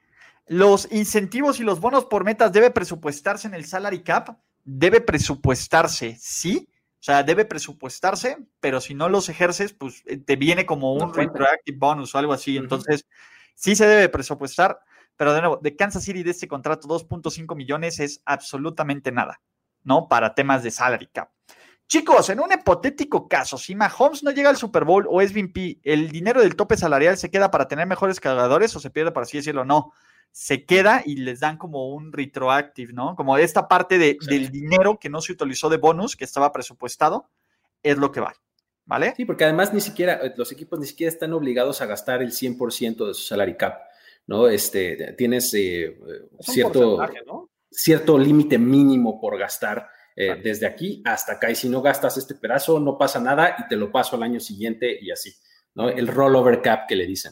[0.47, 4.37] los incentivos y los bonos por metas debe presupuestarse en el salary cap.
[4.63, 6.69] Debe presupuestarse, sí,
[7.01, 11.11] o sea, debe presupuestarse, pero si no los ejerces, pues eh, te viene como un
[11.11, 12.57] retroactive bonus o algo así.
[12.57, 13.07] Entonces,
[13.55, 14.79] sí se debe presupuestar,
[15.17, 19.41] pero de nuevo, de Kansas City de este contrato, 2.5 millones es absolutamente nada,
[19.83, 20.07] ¿no?
[20.07, 21.29] Para temas de salary cap.
[21.87, 25.81] Chicos, en un hipotético caso, si Mahomes no llega al Super Bowl o es VP,
[25.83, 29.23] ¿el dinero del tope salarial se queda para tener mejores cargadores o se pierde, por
[29.23, 29.65] así decirlo?
[29.65, 29.91] No
[30.31, 33.15] se queda y les dan como un retroactive, ¿no?
[33.15, 37.29] Como esta parte de, del dinero que no se utilizó de bonus, que estaba presupuestado,
[37.83, 38.37] es lo que vale,
[38.85, 39.13] ¿vale?
[39.17, 42.31] Sí, porque además ni siquiera, eh, los equipos ni siquiera están obligados a gastar el
[42.31, 43.81] 100% de su salary cap,
[44.27, 44.47] ¿no?
[44.47, 45.99] Este, tienes eh,
[46.39, 46.99] cierto,
[47.71, 52.35] cierto límite mínimo por gastar eh, desde aquí hasta acá, y si no gastas este
[52.35, 55.33] pedazo, no pasa nada y te lo paso al año siguiente y así,
[55.73, 55.89] ¿no?
[55.89, 57.31] El rollover cap que le dicen.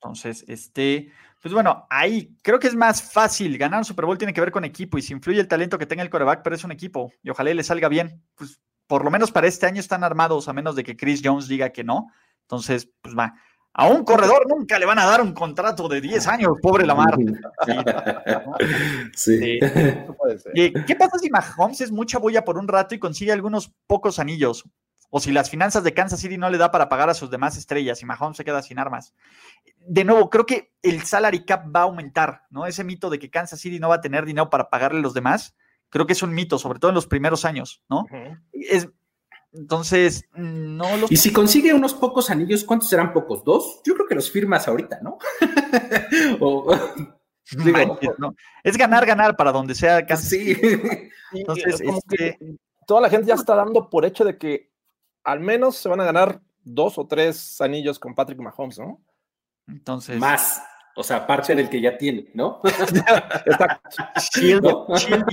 [0.00, 1.10] Entonces, este,
[1.42, 3.58] pues bueno, ahí creo que es más fácil.
[3.58, 5.86] Ganar un Super Bowl tiene que ver con equipo y si influye el talento que
[5.86, 8.22] tenga el coreback, pero es un equipo y ojalá le salga bien.
[8.36, 11.48] Pues por lo menos para este año están armados, a menos de que Chris Jones
[11.48, 12.12] diga que no.
[12.42, 13.34] Entonces, pues va.
[13.80, 17.16] A un corredor nunca le van a dar un contrato de 10 años, pobre Lamar.
[19.14, 19.60] Sí.
[20.52, 24.64] ¿Qué pasa si Mahomes es mucha bulla por un rato y consigue algunos pocos anillos?
[25.10, 27.56] o si las finanzas de Kansas City no le da para pagar a sus demás
[27.56, 29.14] estrellas y Mahomes se queda sin armas.
[29.78, 32.66] De nuevo, creo que el salary cap va a aumentar, ¿no?
[32.66, 35.14] Ese mito de que Kansas City no va a tener dinero para pagarle a los
[35.14, 35.56] demás,
[35.88, 38.04] creo que es un mito, sobre todo en los primeros años, ¿no?
[38.52, 38.90] es,
[39.58, 41.10] entonces, no los...
[41.10, 43.42] Y si consigue unos pocos anillos, ¿cuántos serán pocos?
[43.42, 43.80] ¿Dos?
[43.84, 45.18] Yo creo que los firmas ahorita, ¿no?
[48.62, 50.54] Es ganar, ganar para donde sea Kansas Sí.
[51.32, 52.38] Entonces, este
[52.86, 54.70] toda la gente ya está dando por hecho de que
[55.24, 59.02] al menos se van a ganar dos o tres anillos con Patrick Mahomes, ¿no?
[59.66, 60.18] Entonces.
[60.18, 60.62] Más.
[60.96, 62.60] O sea, aparte del que ya tiene, ¿no?
[64.32, 64.60] chill,
[64.96, 65.24] chill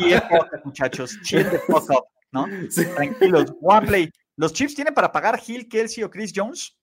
[0.64, 1.18] muchachos.
[1.24, 2.46] Chill the fuck up, ¿no?
[2.96, 3.54] Tranquilos.
[3.62, 4.10] One play.
[4.38, 6.78] ¿Los Chiefs tienen para pagar Hill, Kelsey o Chris Jones?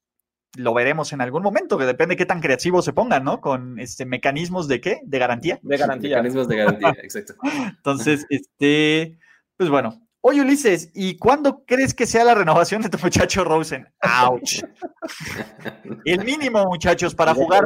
[0.56, 3.40] Lo veremos en algún momento, que depende de qué tan creativos se pongan, ¿no?
[3.40, 5.00] Con este mecanismos de qué?
[5.04, 5.58] De garantía.
[5.62, 6.16] De garantía.
[6.16, 7.34] Mecanismos de garantía, exacto.
[7.76, 9.18] Entonces, este,
[9.56, 13.88] pues bueno, Oye, Ulises, ¿y cuándo crees que sea la renovación de tu muchacho Rosen?
[14.00, 14.62] ¡Auch!
[16.04, 17.64] El mínimo, muchachos, para jugar.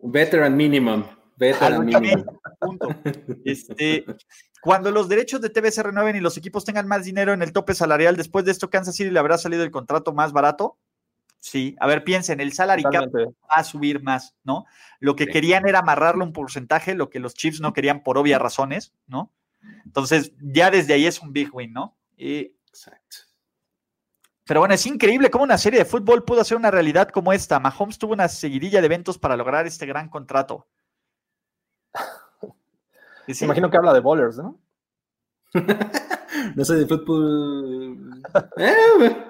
[0.00, 1.02] Veteran minimum.
[1.36, 2.24] Veteran minimum.
[2.58, 2.88] Punto.
[3.44, 4.04] Este,
[4.60, 7.52] cuando los derechos de TV se renueven y los equipos tengan más dinero en el
[7.52, 10.78] tope salarial, después de esto, Kansas City le habrá salido el contrato más barato.
[11.38, 14.64] Sí, a ver, piensen, el salary cap va a subir más, ¿no?
[14.98, 18.40] Lo que querían era amarrarle un porcentaje, lo que los Chiefs no querían por obvias
[18.42, 19.32] razones, ¿no?
[19.84, 21.96] Entonces, ya desde ahí es un big win, ¿no?
[22.16, 23.18] Exacto.
[24.44, 27.58] Pero bueno, es increíble cómo una serie de fútbol pudo ser una realidad como esta.
[27.60, 30.66] Mahomes tuvo una seguidilla de eventos para lograr este gran contrato.
[33.28, 33.44] ¿Sí?
[33.44, 34.58] Imagino que habla de bowlers, ¿no?
[36.54, 38.22] no sé de fútbol.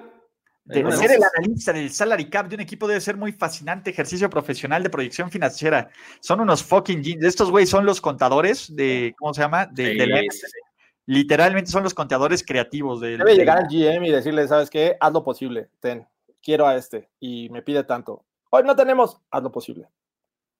[0.69, 3.89] Eh, de ser el analista del salary cap de un equipo debe ser muy fascinante
[3.89, 5.89] ejercicio profesional de proyección financiera.
[6.19, 7.23] Son unos fucking jeans.
[7.23, 9.65] Estos güeyes son los contadores de, ¿cómo se llama?
[9.67, 10.27] De,
[11.05, 12.99] literalmente son los contadores creativos.
[12.99, 14.97] De, debe llegar al GM y decirle, ¿sabes qué?
[14.99, 15.69] Haz lo posible.
[15.79, 16.05] Ten,
[16.43, 18.25] quiero a este y me pide tanto.
[18.49, 19.87] Hoy no tenemos, haz lo posible.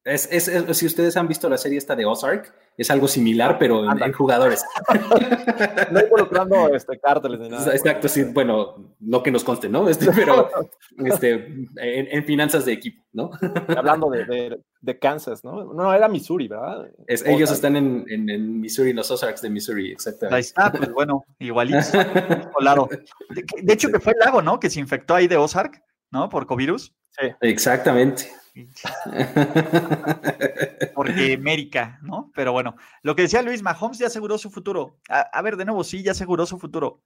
[0.08, 4.14] Es, si ustedes han visto la serie esta de Ozark, es algo similar, pero en,
[4.14, 4.64] jugadores.
[5.92, 7.74] no involucrando este, cárteles ni nada.
[7.74, 9.90] Exacto, sí, bueno, no que nos conste, ¿no?
[9.90, 10.50] Este, pero
[11.06, 13.32] este, en, finanzas de equipo, ¿no?
[13.76, 15.74] Hablando de, de, Kansas, ¿no?
[15.74, 16.90] No, era Missouri, ¿verdad?
[17.08, 20.36] ellos están en, en, Missouri, los Ozarks de Missouri, exactamente.
[20.36, 21.80] Ahí está, pues bueno, igualito.
[22.60, 22.88] claro.
[23.30, 24.58] De, de hecho, que fue el lago, ¿no?
[24.58, 26.30] Que se infectó ahí de Ozark, ¿no?
[26.30, 26.96] Por covirus.
[27.20, 27.28] Sí.
[27.42, 28.32] Exactamente.
[30.96, 32.32] Porque América, ¿no?
[32.34, 34.98] Pero bueno, lo que decía Luis, Mahomes ya aseguró su futuro.
[35.10, 37.02] A, ver, de nuevo, sí, ya aseguró su futuro.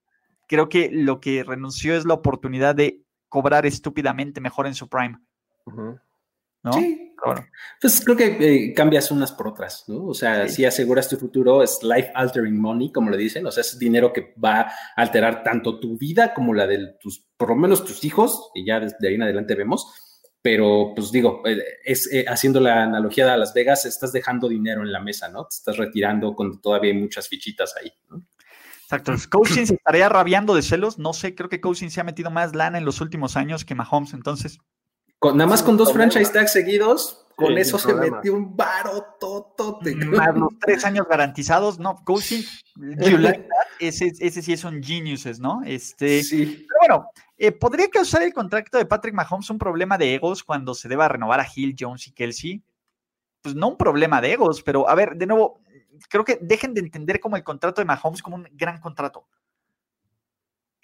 [0.47, 5.17] Creo que lo que renunció es la oportunidad de cobrar estúpidamente mejor en su prime.
[6.63, 6.73] ¿No?
[6.73, 7.13] Sí.
[7.25, 7.45] bueno.
[7.79, 10.05] Pues creo que eh, cambias unas por otras, ¿no?
[10.05, 13.61] O sea, si aseguras tu futuro, es life altering money, como le dicen, o sea,
[13.61, 17.55] es dinero que va a alterar tanto tu vida como la de tus, por lo
[17.55, 19.91] menos tus hijos, y ya desde ahí en adelante vemos,
[20.41, 24.81] pero pues digo, eh, es eh, haciendo la analogía de Las Vegas, estás dejando dinero
[24.81, 25.43] en la mesa, ¿no?
[25.43, 28.23] Te estás retirando con todavía hay muchas fichitas ahí, ¿no?
[28.83, 29.13] Exacto.
[29.29, 30.99] Cousins estaría rabiando de celos.
[30.99, 33.75] No sé, creo que Cousins se ha metido más lana en los últimos años que
[33.75, 34.59] Mahomes, entonces.
[35.23, 39.17] Nada más con dos franchise tags seguidos, con eso se metió un baro
[40.05, 42.03] Más los tres años garantizados, ¿no?
[42.03, 42.63] Cousins,
[43.79, 45.61] ese, ese sí es un geniuses, ¿no?
[45.65, 46.65] Este, sí.
[46.67, 47.09] Pero bueno,
[47.43, 51.07] eh, ¿Podría causar el contrato de Patrick Mahomes un problema de egos cuando se deba
[51.07, 52.61] renovar a Hill, Jones y Kelsey?
[53.41, 55.59] Pues no un problema de egos, pero a ver, de nuevo,
[56.07, 59.25] creo que dejen de entender como el contrato de Mahomes como un gran contrato.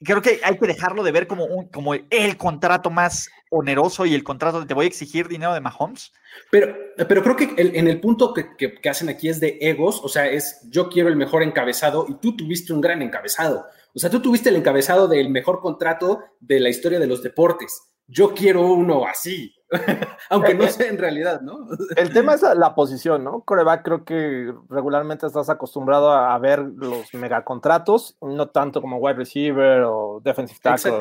[0.04, 4.14] Creo que hay que dejarlo de ver como, un, como el, contrato más oneroso y
[4.14, 6.12] el contrato de te voy a exigir dinero de Mahomes.
[6.52, 6.76] Pero,
[7.08, 10.28] pero creo que en el punto que, que, hacen aquí es de egos, o sea,
[10.28, 13.66] es yo quiero el mejor encabezado y tú tuviste un gran encabezado.
[13.95, 17.82] O sea, tú tuviste el encabezado del mejor contrato de la historia de los deportes.
[18.06, 19.52] Yo quiero uno así,
[20.30, 21.68] aunque no sea en realidad, ¿no?
[21.95, 23.41] El tema es la posición, ¿no?
[23.41, 29.84] Coreback creo que regularmente estás acostumbrado a ver los megacontratos, no tanto como wide receiver
[29.84, 30.99] o defensive tackle,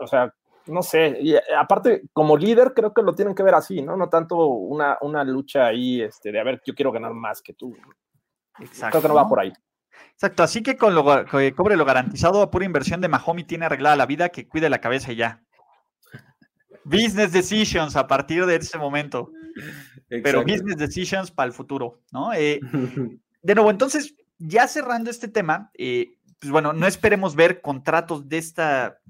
[0.00, 0.32] o, sea,
[0.66, 3.96] no sé, y aparte, como líder, creo que lo tienen que ver así, ¿no?
[3.96, 7.52] No tanto una, una lucha ahí este, de a ver, yo quiero ganar más que
[7.52, 7.76] tú.
[8.58, 8.98] Exacto.
[8.98, 9.52] Creo que no va por ahí.
[10.12, 13.66] Exacto, así que con lo que cobre lo garantizado a pura inversión de Mahomi tiene
[13.66, 15.42] arreglada la vida, que cuide la cabeza y ya.
[16.88, 19.30] Business decisions a partir de ese momento.
[20.08, 22.32] Pero business decisions para el futuro, ¿no?
[22.32, 22.60] Eh,
[23.42, 28.38] de nuevo, entonces, ya cerrando este tema, eh, pues bueno, no esperemos ver contratos de
[28.38, 29.00] esta,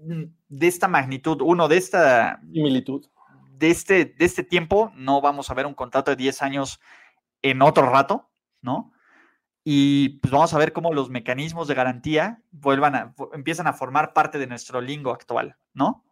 [0.00, 3.06] de esta magnitud, uno de esta similitud.
[3.58, 6.80] De este, de este tiempo, no vamos a ver un contrato de 10 años
[7.42, 8.30] en otro rato,
[8.62, 8.92] ¿no?
[9.70, 14.14] y pues vamos a ver cómo los mecanismos de garantía vuelvan a, empiezan a formar
[14.14, 16.06] parte de nuestro lingo actual, ¿no?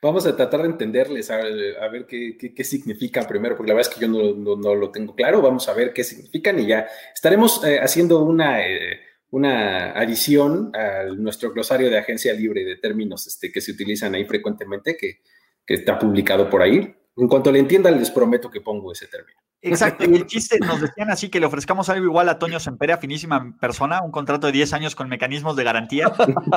[0.00, 3.96] Vamos a tratar de entenderles, a, ver qué, qué, significan primero, porque la verdad es
[3.96, 5.42] que yo no, no, lo tengo claro.
[5.42, 11.04] Vamos a ver qué significan y ya estaremos eh, haciendo una, eh, una adición a
[11.16, 15.20] nuestro glosario de agencia libre de términos este, que se utilizan ahí frecuentemente, que,
[15.66, 16.94] que está publicado por ahí.
[17.18, 19.40] En cuanto le entiendan, les prometo que pongo ese término.
[19.60, 22.96] Exacto, y el chiste nos decían así que le ofrezcamos algo igual a Toño Sempere,
[22.96, 26.12] finísima persona, un contrato de 10 años con mecanismos de garantía.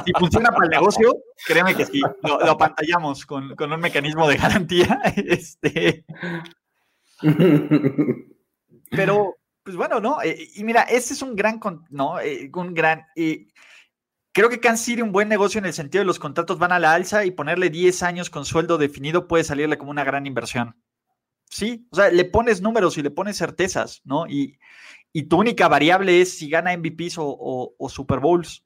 [0.06, 4.38] Si funciona para el negocio, créeme que sí, lo, lo apantallamos con, un mecanismo de
[4.38, 5.02] garantía.
[5.16, 6.06] Este...
[8.92, 10.22] Pero, pues bueno, ¿no?
[10.22, 11.60] Eh, y mira, este es un gran,
[11.90, 12.20] ¿no?
[12.20, 13.06] Eh, un gran...
[14.34, 16.80] Creo que Kansas City un buen negocio en el sentido de los contratos van a
[16.80, 20.76] la alza y ponerle 10 años con sueldo definido puede salirle como una gran inversión.
[21.50, 24.26] Sí, o sea, le pones números y le pones certezas, ¿no?
[24.28, 24.58] Y,
[25.28, 28.64] tu única variable es si gana MVPs o, Super Bowls,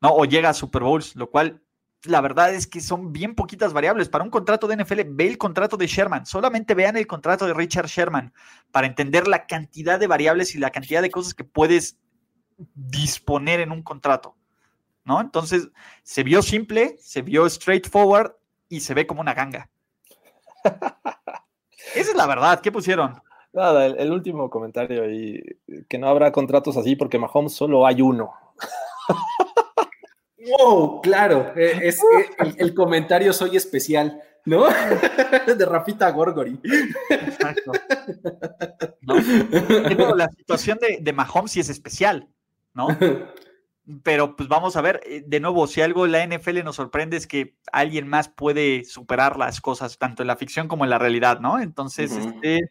[0.00, 0.14] ¿no?
[0.14, 1.60] O llega a Super Bowls, lo cual
[2.04, 4.08] la verdad es que son bien poquitas variables.
[4.08, 6.24] Para un contrato de NFL, ve el contrato de Sherman.
[6.26, 8.32] Solamente vean el contrato de Richard Sherman
[8.70, 11.98] para entender la cantidad de variables y la cantidad de cosas que puedes
[12.56, 14.36] disponer en un contrato.
[15.04, 15.20] ¿No?
[15.20, 15.68] Entonces,
[16.02, 18.32] se vio simple, se vio straightforward
[18.68, 19.68] y se ve como una ganga.
[21.94, 22.60] Esa es la verdad.
[22.60, 23.20] ¿Qué pusieron?
[23.52, 25.42] Nada, el, último comentario ahí,
[25.88, 28.32] que no habrá contratos así porque Mahomes solo hay uno.
[30.38, 34.66] Wow, claro, eh, es, eh, el, comentario soy especial, ¿no?
[35.46, 36.58] De Rafita Gorgori.
[37.10, 37.72] Exacto.
[40.16, 42.28] la situación de, de Mahomes sí es especial,
[42.72, 42.88] ¿no?
[44.02, 47.26] pero pues vamos a ver, eh, de nuevo, si algo la NFL nos sorprende es
[47.26, 51.40] que alguien más puede superar las cosas, tanto en la ficción como en la realidad,
[51.40, 51.60] ¿no?
[51.60, 52.70] Entonces, este,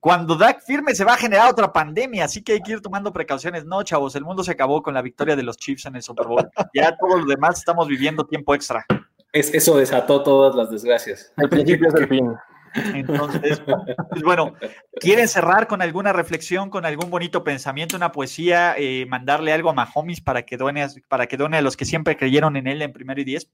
[0.00, 3.12] cuando Dak firme se va a generar otra pandemia, así que hay que ir tomando
[3.12, 3.64] precauciones.
[3.64, 6.26] No, chavos, el mundo se acabó con la victoria de los Chiefs en el Super
[6.26, 6.48] Bowl.
[6.74, 8.86] Ya todos los demás estamos viviendo tiempo extra.
[9.32, 11.32] Es, eso desató todas las desgracias.
[11.36, 12.32] El principio es el fin.
[12.74, 13.62] Entonces,
[14.10, 14.54] pues bueno,
[15.00, 19.74] ¿quieren cerrar con alguna reflexión, con algún bonito pensamiento, una poesía, eh, mandarle algo a
[19.74, 22.92] Mahomes para que, done, para que done a los que siempre creyeron en él en
[22.92, 23.50] primero y diez?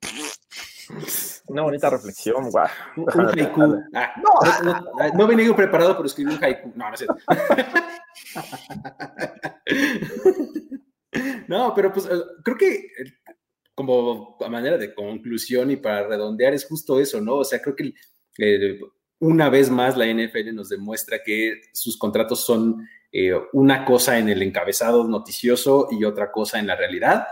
[1.47, 2.69] Una bonita reflexión, guau.
[2.97, 3.83] Un haiku.
[3.95, 6.73] Ah, no, no, no, venía preparado, pero escribí un haiku.
[6.75, 7.07] No, no sé.
[11.49, 13.13] no, pero pues eh, creo que eh,
[13.75, 17.35] como a manera de conclusión y para redondear es justo eso, ¿no?
[17.37, 17.93] O sea, creo que
[18.39, 18.81] eh,
[19.21, 22.87] una vez más la NFL nos demuestra que sus contratos son
[23.53, 27.25] una cosa en el encabezado noticioso y otra cosa en la realidad.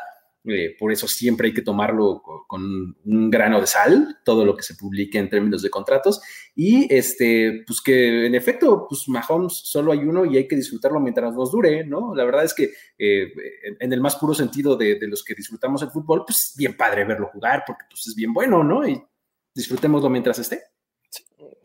[0.44, 4.64] Eh, por eso siempre hay que tomarlo con, un grano de sal, todo lo que
[4.64, 6.20] se publique en términos de contratos.
[6.54, 10.98] Y este, pues que en efecto, pues Mahomes solo hay uno y hay que disfrutarlo
[11.00, 12.14] mientras nos dure, ¿no?
[12.14, 13.32] La verdad es que eh,
[13.78, 17.04] en el más puro sentido de, de, los que disfrutamos el fútbol, pues bien padre
[17.04, 18.86] verlo jugar porque pues es bien bueno, ¿no?
[18.86, 19.00] Y
[19.54, 20.71] disfrutémoslo mientras esté.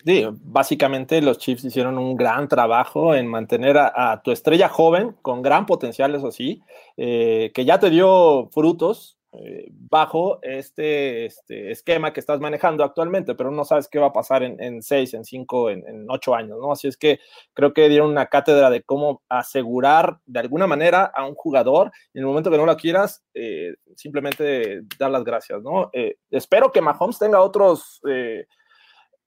[0.07, 5.41] Sí, básicamente los Chiefs hicieron un gran trabajo en mantener a, tu estrella joven, con
[5.41, 6.61] gran potencial, eso sí,
[6.95, 13.35] eh, que ya te dio frutos eh, bajo este, este, esquema que estás manejando actualmente,
[13.35, 16.71] pero no sabes qué va a pasar en, seis, en cinco, en, ocho años, ¿no?
[16.71, 17.19] Así es que
[17.53, 22.21] creo que dieron una cátedra de cómo asegurar de alguna manera a un jugador en
[22.21, 25.91] el momento que no lo quieras, eh, simplemente dar las gracias, ¿no?
[26.31, 28.01] espero que Mahomes tenga otros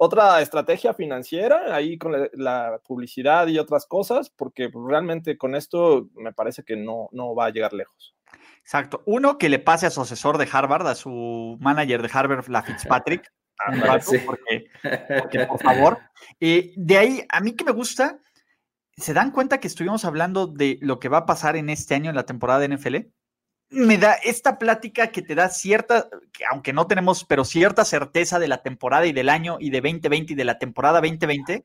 [0.03, 6.33] otra estrategia financiera ahí con la, publicidad y otras cosas, porque realmente con esto me
[6.33, 8.17] parece que no, no va a llegar lejos.
[8.61, 9.03] Exacto.
[9.05, 12.63] Uno, que le pase a su asesor de Harvard, a su manager de Harvard, la
[12.63, 13.31] Fitzpatrick.
[15.21, 15.99] porque, por favor.
[16.41, 18.21] Eh, de ahí, a mí que me gusta,
[18.97, 22.09] ¿se dan cuenta que estuvimos hablando de lo que va a pasar en este año
[22.09, 22.97] en la temporada de NFL?
[23.71, 26.09] Me da esta plática que te da cierta,
[26.51, 30.33] aunque no tenemos, pero cierta certeza de la temporada y del año y de 2020
[30.33, 31.65] y de la temporada 2020,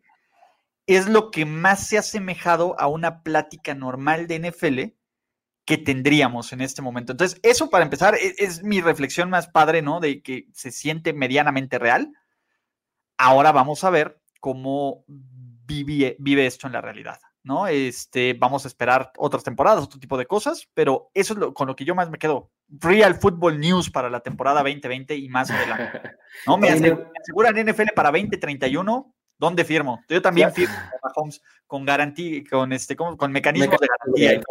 [0.88, 4.82] es lo que más se ha asemejado a una plática normal de NFL
[5.66, 7.12] que tendríamos en este momento.
[7.12, 10.00] Entonces, eso para empezar es, es mi reflexión más padre, ¿no?
[10.00, 12.14] De que se siente medianamente real.
[13.18, 17.20] Ahora vamos a ver cómo vive esto en la realidad.
[17.46, 17.68] ¿No?
[17.68, 21.68] Este, vamos a esperar otras temporadas, otro tipo de cosas, pero eso es lo, con
[21.68, 22.50] lo que yo más me quedo.
[22.68, 26.02] Real Football News para la temporada 2020 y más adelante.
[26.48, 26.58] ¿No?
[26.58, 29.14] Me, aseguran NFL para 2031.
[29.38, 30.02] ¿Dónde firmo?
[30.10, 30.74] Yo también firmo
[31.68, 34.42] con garantía, con este, con, con mecanismos de garantía.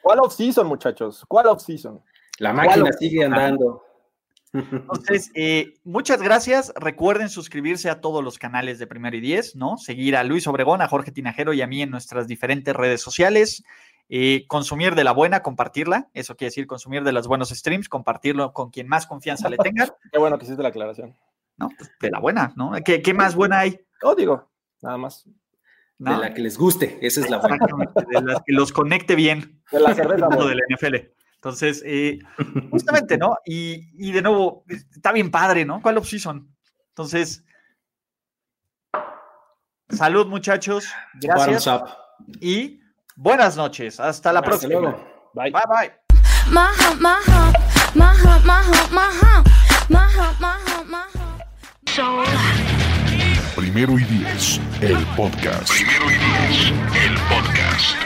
[0.00, 1.24] ¿Cuál off-season, muchachos?
[1.28, 2.00] ¿Cuál off-season?
[2.38, 3.84] La máquina sigue andando.
[4.52, 6.72] Entonces, eh, muchas gracias.
[6.76, 9.76] Recuerden suscribirse a todos los canales de Primero y Diez, ¿no?
[9.76, 13.64] Seguir a Luis Obregón, a Jorge Tinajero y a mí en nuestras diferentes redes sociales.
[14.08, 16.08] Eh, consumir de la buena, compartirla.
[16.14, 19.86] Eso quiere decir consumir de los buenos streams, compartirlo con quien más confianza le tenga.
[20.12, 21.16] Qué bueno que hiciste la aclaración.
[21.56, 22.72] No, pues, de la buena, ¿no?
[22.84, 23.80] ¿Qué, ¿Qué, más buena hay?
[24.02, 24.48] No, digo,
[24.82, 25.24] nada más.
[25.98, 27.56] De la que les guste, esa es la buena.
[27.56, 29.62] De la que los conecte bien.
[29.72, 30.28] De la cerveza.
[30.28, 30.96] de la NFL.
[31.46, 32.18] Entonces, eh,
[32.72, 33.36] justamente, ¿no?
[33.44, 35.80] Y, de nuevo, está bien padre, ¿no?
[35.80, 36.52] ¿Cuál off-season?
[36.88, 37.44] Entonces,
[39.88, 40.88] salud, muchachos.
[41.20, 41.70] Gracias.
[42.40, 42.80] Y
[43.14, 44.00] buenas noches.
[44.00, 44.80] Hasta la próxima.
[45.34, 45.52] Bye.
[45.52, 45.92] Bye, bye.
[53.54, 55.70] Primero y diez, el podcast.
[55.70, 56.72] Primero y diez,
[57.04, 58.05] el podcast.